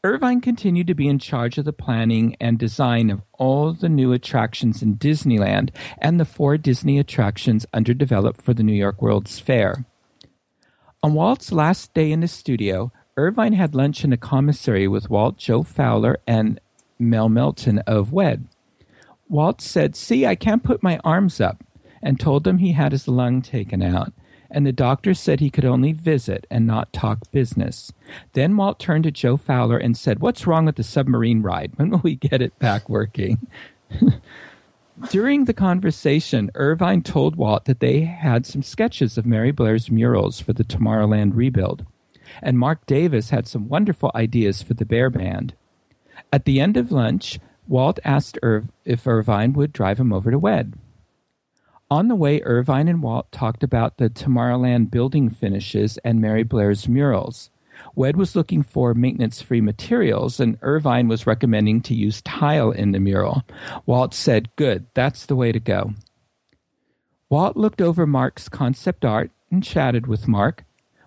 [0.05, 4.13] Irvine continued to be in charge of the planning and design of all the new
[4.13, 9.85] attractions in Disneyland and the four Disney attractions underdeveloped for the New York World's Fair.
[11.07, 15.37] On Walt's last day in the studio, Irvine had lunch in the commissary with Walt,
[15.37, 16.59] Joe Fowler, and
[16.99, 18.49] Mel Melton of WED.
[19.29, 21.63] Walt said, See, I can't put my arms up,
[22.03, 24.13] and told him he had his lung taken out
[24.51, 27.93] and the doctor said he could only visit and not talk business.
[28.33, 31.73] Then Walt turned to Joe Fowler and said, What's wrong with the submarine ride?
[31.77, 33.47] When will we get it back working?
[35.11, 40.41] During the conversation, Irvine told Walt that they had some sketches of Mary Blair's murals
[40.41, 41.85] for the Tomorrowland rebuild,
[42.43, 45.55] and Marc Davis had some wonderful ideas for the Bear Band.
[46.33, 47.39] At the end of lunch,
[47.69, 50.75] Walt asked Irv if Irvine would drive him over to WED.
[51.91, 56.89] On the way, Irvine and Walt talked about the Tomorrowland building finishes and Mary Blair's
[56.89, 57.51] murals.
[57.97, 62.93] WED was looking for maintenance free materials, and Irvine was recommending to use tile in
[62.93, 63.43] the mural.
[63.87, 65.95] Walt said, Good, that's the way to go.
[67.31, 70.65] Walt looked over Marc's concept art and chatted with Marc.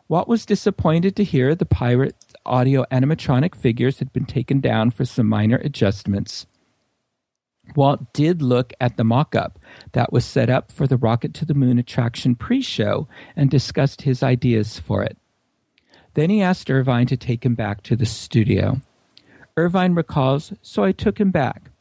[0.08, 5.06] Walt was disappointed to hear the pirate audio animatronic figures had been taken down for
[5.06, 6.48] some minor adjustments.
[7.76, 9.60] Walt did look at the mock up
[9.92, 14.02] that was set up for the Rocket to the Moon attraction pre show and discussed
[14.02, 15.19] his ideas for it.
[16.14, 18.82] Then he asked Irvine to take him back to the studio.
[19.58, 21.72] Irvine recalls, so I took him back.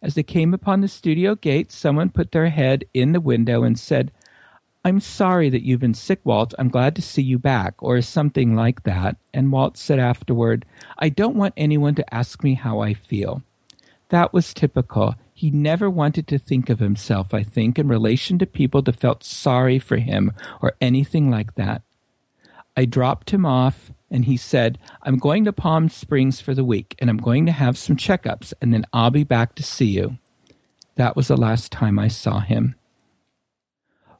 [0.00, 3.78] As they came upon the studio gate, someone put their head in the window and
[3.78, 4.12] said,
[4.84, 6.54] I'm sorry that you've been sick, Walt.
[6.58, 9.16] I'm glad to see you back, or something like that.
[9.34, 10.64] And Walt said afterward,
[10.98, 13.42] I don't want anyone to ask me how I feel.
[14.10, 15.16] That was typical.
[15.34, 19.24] He never wanted to think of himself, I think, in relation to people that felt
[19.24, 21.82] sorry for him or anything like that.
[22.78, 26.94] I dropped him off and he said, I'm going to Palm Springs for the week
[27.00, 30.18] and I'm going to have some checkups and then I'll be back to see you.
[30.94, 32.76] That was the last time I saw him.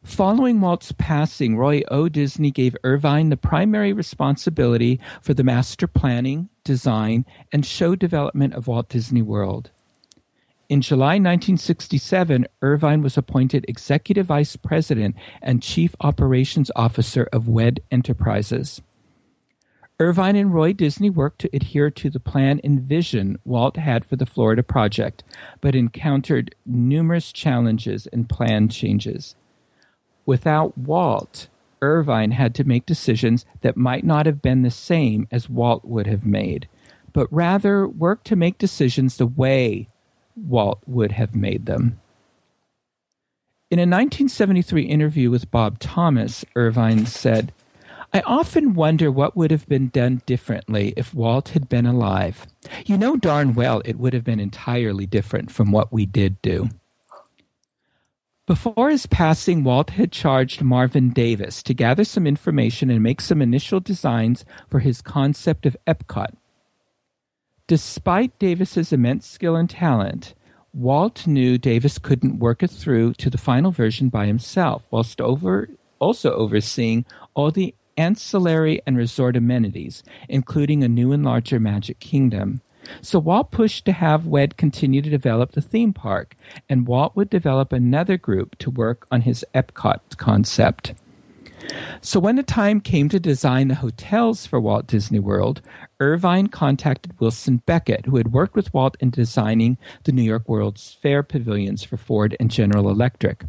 [0.03, 2.09] Following Walt's passing, Roy O.
[2.09, 8.67] Disney gave Irvine the primary responsibility for the master planning, design, and show development of
[8.67, 9.71] Walt Disney World.
[10.69, 17.81] In July 1967, Irvine was appointed Executive Vice President and Chief Operations Officer of WED
[17.91, 18.83] Enterprises.
[19.99, 24.17] Irvine and Roy Disney worked to adhere to the plan and vision Walt had for
[24.17, 25.25] the Florida project,
[25.63, 29.37] but encountered numerous challenges and plan changes.
[30.27, 31.49] Without Walt,
[31.81, 36.07] Irvine had to make decisions that might not have been the same as Walt would
[36.07, 36.69] have made,
[37.15, 39.89] but rather work to make decisions the way
[40.47, 42.01] Walt would have made them.
[43.71, 47.53] In a 1973 interview with Bob Thomas, Irvine said,
[48.15, 52.47] I often wonder what would have been done differently if Walt had been alive.
[52.87, 56.71] You know darn well it would have been entirely different from what we did do.
[58.47, 63.43] Before his passing, Walt had charged Marvin Davis to gather some information and make some
[63.43, 66.35] initial designs for his concept of Epcot,
[67.69, 70.33] Despite Davis's immense skill and talent,
[70.73, 75.69] Walt knew Davis couldn't work it through to the final version by himself, whilst over,
[75.99, 77.05] also overseeing
[77.35, 82.63] all the ancillary and resort amenities, including a new and larger Magic Kingdom.
[83.03, 86.37] So Walt pushed to have WED continue to develop the theme park,
[86.71, 90.95] and Walt would develop another group to work on his Epcot concept.
[92.01, 95.61] So when the time came to design the hotels for Walt Disney World,
[96.01, 100.97] Irvine contacted Welton Becket, who had worked with Walt in designing the New York World's
[101.03, 103.45] Fair pavilions for Ford and General Electric.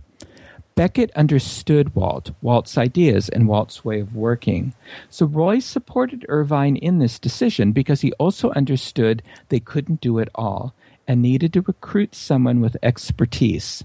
[0.75, 4.73] Beckett understood Walt, Walt's ideas, and Walt's way of working.
[5.09, 10.29] So Roy supported Irvine in this decision because he also understood they couldn't do it
[10.35, 10.73] all
[11.05, 13.83] and needed to recruit someone with expertise.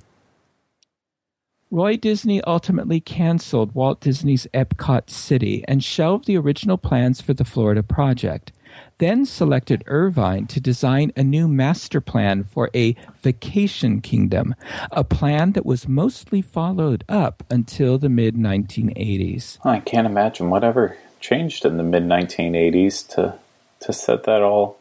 [1.75, 7.45] Roy Disney ultimately canceled Walt Disney's Epcot City and shelved the original plans for the
[7.45, 8.53] Florida project,
[8.99, 14.55] then selected Irvine to design a new master plan for a vacation kingdom,
[14.93, 19.59] a plan that was mostly followed up until the mid 1980s.
[19.65, 23.37] I can't imagine whatever changed in the mid 1980s to,
[23.81, 24.79] to set that all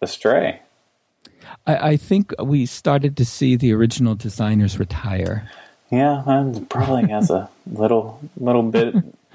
[0.00, 0.60] astray.
[1.66, 5.50] I, I think we started to see the original designers retire.
[5.96, 8.94] Yeah, and probably has a little little bit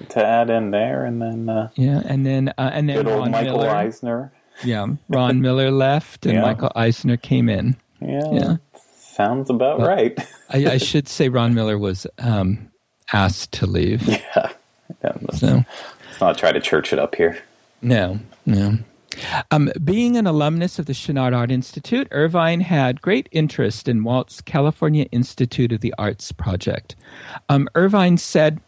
[0.10, 3.20] to add in there, and then uh, yeah, and then uh, and then good Ron
[3.20, 3.70] old Michael Miller.
[3.70, 4.32] Eisner.
[4.64, 6.41] Yeah, Ron Miller left, and Yeah.
[6.41, 7.76] Michael Eisner came in.
[8.01, 8.55] Yeah, Yeah.
[8.97, 10.18] sounds about Well, right.
[10.49, 12.70] I, I should say Ron Miller was um,
[13.14, 14.01] asked to leave.
[14.07, 14.51] yeah,
[15.03, 15.47] Yeah, let's, So
[16.07, 17.38] let's not try to church it up here.
[17.82, 18.78] no, no.
[19.52, 24.42] Um, being an alumnus of the Chouinard Art Institute, Irvine had great interest in Walt's
[24.42, 26.96] California Institute of the Arts project.
[27.50, 28.62] Um, Irvine said,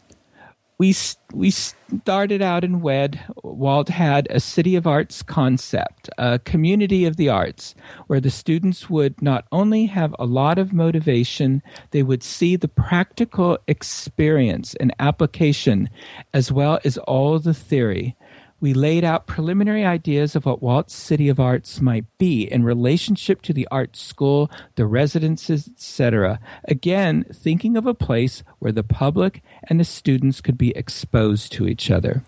[0.81, 0.95] we
[1.31, 3.19] we started out in WED.
[3.43, 7.75] Walt had a city of arts concept, a community of the arts,
[8.07, 12.67] where the students would not only have a lot of motivation, they would see the
[12.67, 15.87] practical experience and application,
[16.33, 18.15] as well as all the theory
[18.61, 23.41] we laid out preliminary ideas of what Walt's City of Arts might be in relationship
[23.41, 26.39] to the art school, the residences, etc.
[26.65, 31.67] Again, thinking of a place where the public and the students could be exposed to
[31.67, 32.23] each other.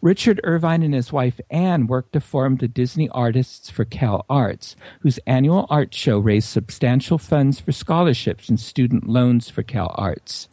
[0.00, 4.76] Richard Irvine and his wife Anne worked to form the Disney Artists for Cal Arts,
[5.00, 10.48] whose annual art show raised substantial funds for scholarships and student loans for Cal Arts.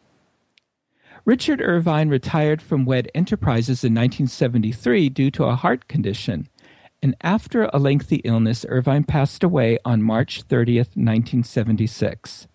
[1.24, 6.48] Richard Irvine retired from WED Enterprises in 1973 due to a heart condition,
[7.04, 12.48] and after a lengthy illness, Irvine passed away on March 30th, 1976.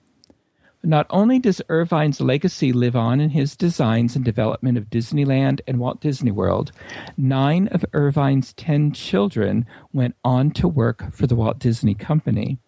[0.82, 5.78] Not only does Irvine's legacy live on in his designs and development of Disneyland and
[5.78, 6.72] Walt Disney World,
[7.16, 12.58] nine of Irvine's ten children went on to work for the Walt Disney Company.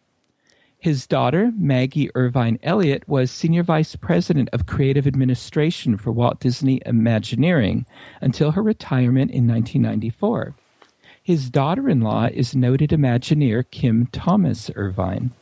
[0.89, 6.81] His daughter, Maggie Irvine Elliott, was Senior Vice President of Creative Administration for Walt Disney
[6.87, 7.85] Imagineering
[8.23, 10.55] until her retirement in 1994.
[11.23, 15.35] His daughter in law is noted Imagineer Kim Thomas Irvine.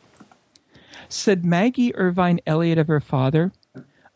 [1.09, 3.53] Said Maggie Irvine Elliott of her father,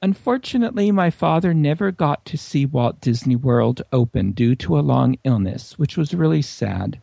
[0.03, 5.17] Unfortunately, my father never got to see Walt Disney World open due to a long
[5.23, 7.01] illness, which was really sad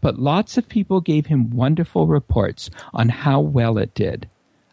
[0.00, 4.28] but lots of people gave him wonderful reports on how well it did.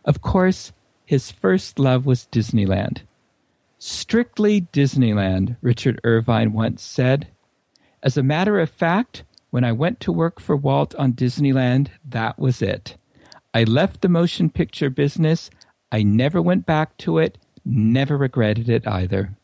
[0.05, 0.71] Of course,
[1.05, 3.01] his first love was Disneyland.
[3.79, 7.27] Strictly Disneyland, Richard Irvine once said.
[8.01, 12.37] As a matter of fact, when I went to work for Walt on Disneyland, that
[12.37, 12.95] was it.
[13.53, 15.49] I left the motion picture business.
[15.91, 19.37] I never went back to it, never regretted it either.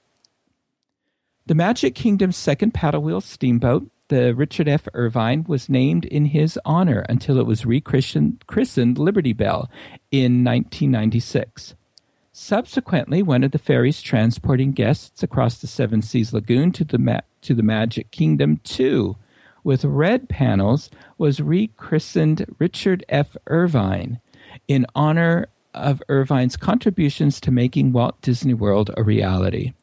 [1.45, 4.88] The Magic Kingdom's second paddle wheel steamboat the Richard F.
[4.93, 9.70] Irvine was named in his honor until it was rechristened Liberty Belle
[10.12, 11.76] in 1996.
[12.32, 17.22] Subsequently, one of the ferries transporting guests across the Seven Seas Lagoon to the, Ma-
[17.41, 19.16] to the Magic Kingdom, too,
[19.64, 23.38] with red panels, was rechristened Richard F.
[23.47, 24.20] Irvine
[24.68, 29.74] in honor of Irvine's contributions to making Walt Disney World a reality.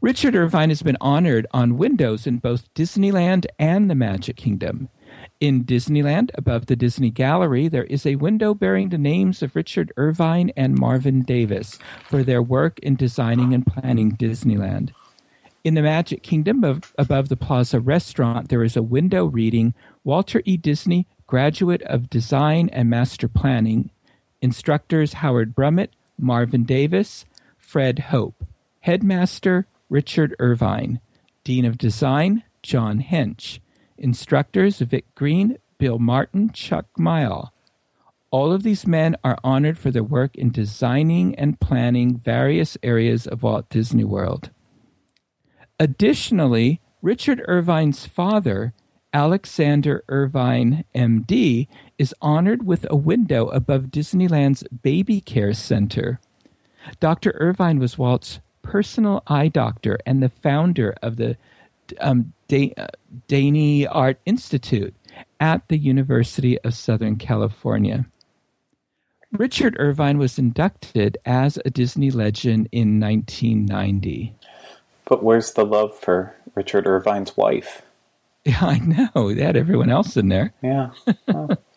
[0.00, 4.88] Richard Irvine has been honored on windows in both Disneyland and the Magic Kingdom.
[5.40, 9.92] In Disneyland, above the Disney Gallery, there is a window bearing the names of Richard
[9.96, 14.92] Irvine and Marvin Davis for their work in designing and planning Disneyland.
[15.64, 20.42] In the Magic Kingdom, of, above the Plaza Restaurant, there is a window reading Walter
[20.44, 20.56] E.
[20.56, 23.90] Disney, graduate of Design and Master Planning.
[24.40, 27.26] Instructors Howard Brummett, Marvin Davis,
[27.58, 28.41] Fred Hope.
[28.82, 31.00] Headmaster Richard Irvine,
[31.44, 33.60] Dean of Design John Hench,
[33.96, 37.50] instructors Vic Green, Bill Martin, Chuck Myall.
[38.32, 43.26] All of these men are honored for their work in designing and planning various areas
[43.26, 44.50] of Walt Disney World.
[45.78, 48.74] Additionally, Richard Irvine's father,
[49.12, 51.68] Alexander Irvine, MD,
[51.98, 56.18] is honored with a window above Disneyland's Baby Care Center.
[56.98, 57.32] Dr.
[57.38, 61.36] Irvine was Walt's personal eye doctor and the founder of the
[62.00, 64.94] um, uh, Art Institute
[65.40, 68.06] at the University of Southern California.
[69.32, 74.34] Richard Irvine was inducted as a Disney legend in 1990.
[75.06, 77.82] But where's the love for Richard Irvine's wife?
[78.44, 79.34] Yeah, I know.
[79.34, 80.52] They had everyone else in there.
[80.62, 80.90] Yeah.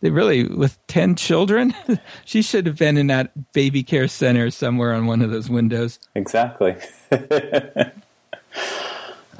[0.00, 1.74] they really with 10 children?
[2.24, 5.98] She should have been in that baby care center somewhere on one of those windows.
[6.14, 6.76] Exactly.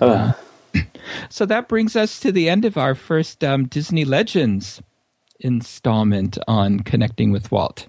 [0.01, 0.33] Uh,
[1.29, 4.81] so that brings us to the end of our first um, disney legends
[5.41, 7.87] installment on connecting with walt.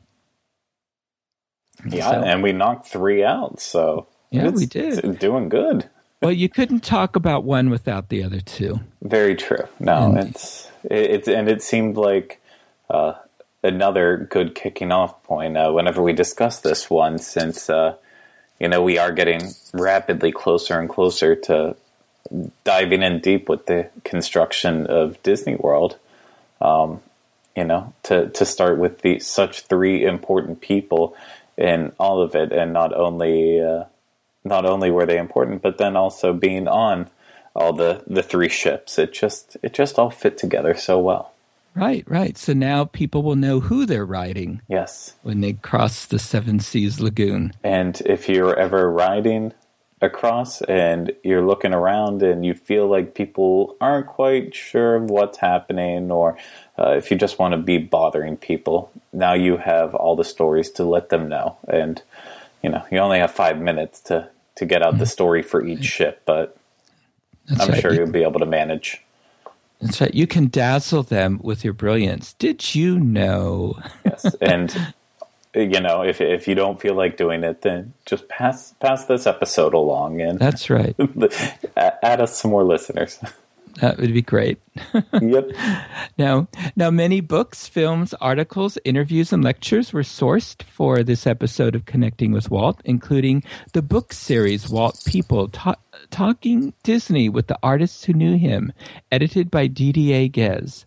[1.85, 5.19] Yeah so, and we knocked three out so yeah we did.
[5.19, 5.89] doing good.
[6.21, 8.81] Well you couldn't talk about one without the other two.
[9.01, 9.67] Very true.
[9.79, 12.41] No and, it's it's and it seemed like
[12.91, 13.15] uh,
[13.63, 17.95] another good kicking off point uh, whenever we discuss this one, since uh,
[18.59, 21.75] you know we are getting rapidly closer and closer to
[22.63, 25.97] diving in deep with the construction of Disney World.
[26.59, 27.01] Um,
[27.55, 31.15] you know, to to start with the such three important people
[31.57, 33.85] in all of it, and not only uh,
[34.43, 37.09] not only were they important, but then also being on
[37.55, 38.97] all the the three ships.
[38.97, 41.30] It just it just all fit together so well.
[41.73, 42.37] Right, right.
[42.37, 44.61] So now people will know who they're riding.
[44.67, 45.15] Yes.
[45.21, 47.53] When they cross the Seven Seas Lagoon.
[47.63, 49.53] And if you're ever riding
[50.01, 55.37] across and you're looking around and you feel like people aren't quite sure of what's
[55.37, 56.37] happening or
[56.77, 60.71] uh, if you just want to be bothering people, now you have all the stories
[60.71, 61.57] to let them know.
[61.67, 62.01] And,
[62.63, 65.85] you know, you only have five minutes to, to get out the story for each
[65.85, 66.57] ship, but
[67.47, 67.81] That's I'm right.
[67.81, 69.01] sure you'll be able to manage.
[69.81, 70.13] That's right.
[70.13, 72.33] You can dazzle them with your brilliance.
[72.33, 73.79] Did you know?
[74.05, 74.35] yes.
[74.41, 74.93] And,
[75.55, 79.25] you know, if, if you don't feel like doing it, then just pass, pass this
[79.25, 80.95] episode along and that's right.
[81.75, 83.19] add us some more listeners.
[83.81, 84.59] That would be great.
[85.21, 85.51] yep.
[86.15, 91.85] Now, now, many books, films, articles, interviews, and lectures were sourced for this episode of
[91.85, 93.43] Connecting with Walt, including
[93.73, 95.77] the book series Walt People Ta-
[96.11, 98.71] Talking Disney with the Artists Who Knew Him,
[99.11, 100.85] edited by Didier Ghez.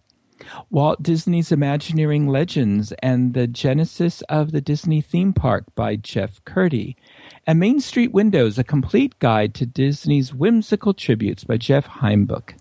[0.70, 6.94] Walt Disney's Imagineering Legends and the Genesis of the Disney Theme Park by Jeff Kurtti,
[7.44, 12.54] and Main Street Windows, a complete guide to Disney's whimsical tributes by Jeff Heimbuch.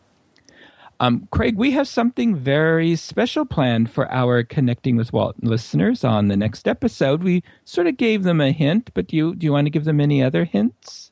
[1.04, 6.30] Um, Craig, we have something very special planned for our Connecting with Walt listeners on
[6.30, 7.24] the next episode.
[7.24, 9.84] We sort of gave them a hint, but do you, do you want to give
[9.84, 11.12] them any other hints?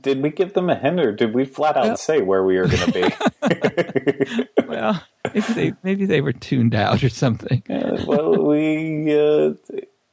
[0.00, 2.56] Did we give them a hint, or did we flat out well, say where we
[2.58, 4.46] are going to be?
[4.68, 5.02] well,
[5.34, 7.64] maybe they maybe they were tuned out or something.
[7.68, 9.54] Uh, well, we uh,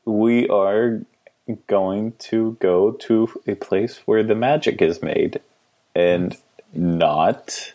[0.05, 1.01] we are
[1.67, 5.39] going to go to a place where the magic is made,
[5.93, 6.35] and
[6.73, 7.74] not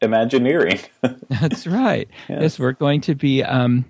[0.00, 0.80] Imagineering.
[1.28, 2.08] That's right.
[2.28, 2.42] Yes.
[2.42, 2.58] yes.
[2.58, 3.42] we're going to be.
[3.42, 3.84] Um,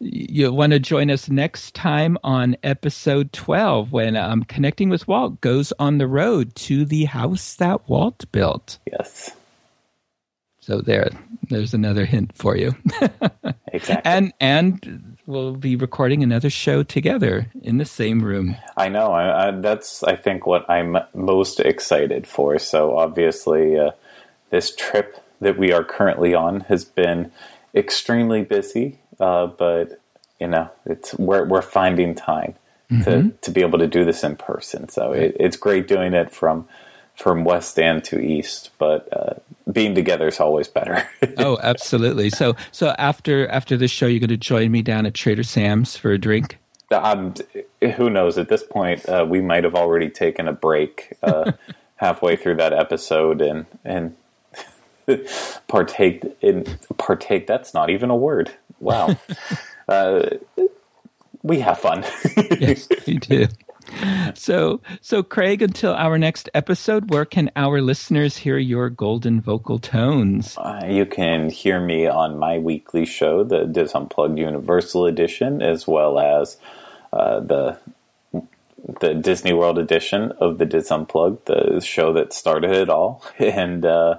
[0.00, 5.40] you want to join us next time on episode 12 when um, Connecting with Walt
[5.40, 8.78] goes on the road to the house that Walt built.
[8.90, 9.30] Yes.
[10.60, 11.10] So there,
[11.48, 12.74] there's another hint for you.
[13.72, 14.02] exactly.
[14.04, 18.56] And and we'll be recording another show together in the same room.
[18.76, 19.12] I know.
[19.12, 22.58] I, I, that's I think what I'm most excited for.
[22.58, 23.92] So obviously, uh,
[24.50, 27.32] this trip that we are currently on has been
[27.74, 30.00] extremely busy, uh, but
[30.38, 32.54] you know, it's we're we're finding time
[32.90, 33.02] mm-hmm.
[33.02, 34.88] to to be able to do this in person.
[34.88, 36.66] So it, it's great doing it from
[37.20, 39.34] from west end to east, but uh,
[39.70, 41.06] being together is always better.
[41.38, 42.30] oh, absolutely.
[42.30, 45.96] So, so after after this show, you're going to join me down at Trader Sam's
[45.96, 46.58] for a drink.
[46.90, 47.34] Um,
[47.96, 48.38] who knows?
[48.38, 51.52] At this point, uh, we might have already taken a break uh,
[51.96, 54.16] halfway through that episode and and
[55.68, 56.64] partake in
[56.98, 57.46] partake.
[57.46, 58.50] That's not even a word.
[58.78, 59.16] Wow.
[59.88, 60.36] Uh,
[61.42, 62.04] we have fun.
[62.60, 63.48] yes, we do.
[64.34, 69.80] so, so Craig, until our next episode, where can our listeners hear your golden vocal
[69.80, 70.56] tones?
[70.56, 75.88] Uh, you can hear me on my weekly show, the Dis Unplugged Universal Edition, as
[75.88, 76.56] well as
[77.12, 77.78] uh, the
[79.00, 83.84] the Disney World edition of the Dis Unplugged, the show that started it all, and
[83.84, 84.18] uh,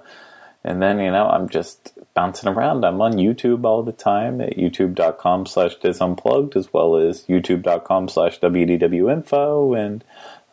[0.63, 2.85] and then, you know, I'm just bouncing around.
[2.85, 8.39] I'm on YouTube all the time at youtube.com slash disunplugged as well as youtube.com slash
[8.39, 9.85] wdwinfo.
[9.85, 10.03] And,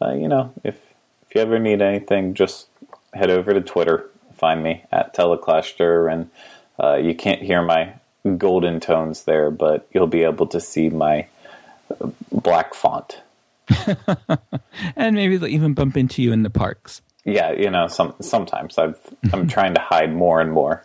[0.00, 0.76] uh, you know, if,
[1.28, 2.68] if you ever need anything, just
[3.12, 4.08] head over to Twitter.
[4.32, 6.10] Find me at Teleclaster.
[6.10, 6.30] And
[6.82, 7.94] uh, you can't hear my
[8.38, 11.26] golden tones there, but you'll be able to see my
[11.90, 13.20] uh, black font.
[14.96, 18.78] and maybe they'll even bump into you in the parks yeah, you know, some sometimes
[18.78, 18.98] I've
[19.32, 20.84] I'm trying to hide more and more.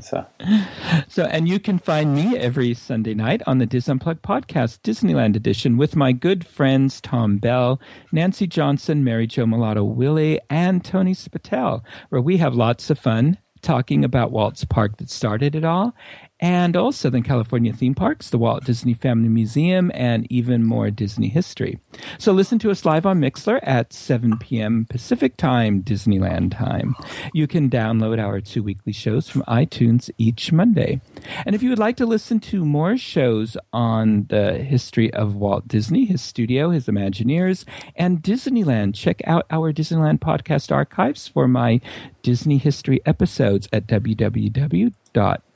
[0.00, 0.26] So,
[1.08, 5.36] so, and you can find me every Sunday night on the Dis Unplugged podcast, Disneyland
[5.36, 7.80] edition, with my good friends Tom Bell,
[8.10, 13.38] Nancy Johnson, Mary Jo Mulatto Willie, and Tony Spatel, where we have lots of fun
[13.62, 15.94] talking about Walt's park that started it all
[16.40, 21.28] and all Southern California theme parks, the Walt Disney Family Museum, and even more Disney
[21.28, 21.78] history.
[22.18, 24.86] So listen to us live on Mixlr at 7 p.m.
[24.88, 26.96] Pacific Time, Disneyland time.
[27.34, 31.02] You can download our two weekly shows from iTunes each Monday.
[31.44, 35.68] And if you would like to listen to more shows on the history of Walt
[35.68, 41.80] Disney, his studio, his Imagineers, and Disneyland, check out our Disneyland podcast archives for my
[42.22, 44.92] Disney history episodes at www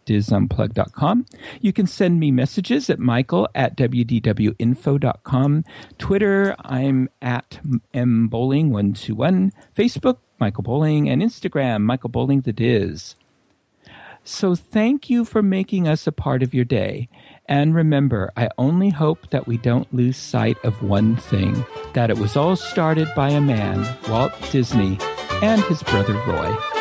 [0.07, 1.27] disunplug.com.
[1.61, 5.65] You can send me messages at michael at wdwinfo.com.
[5.99, 7.61] Twitter, I'm at
[7.95, 9.53] mbowling121.
[9.77, 13.17] Facebook, Michael Bowling, and Instagram, Michael Bowling the Diz.
[14.25, 17.09] So thank you for making us a part of your day.
[17.47, 22.19] And remember, I only hope that we don't lose sight of one thing that it
[22.19, 24.99] was all started by a man, Walt Disney,
[25.43, 26.74] and his brother Roy.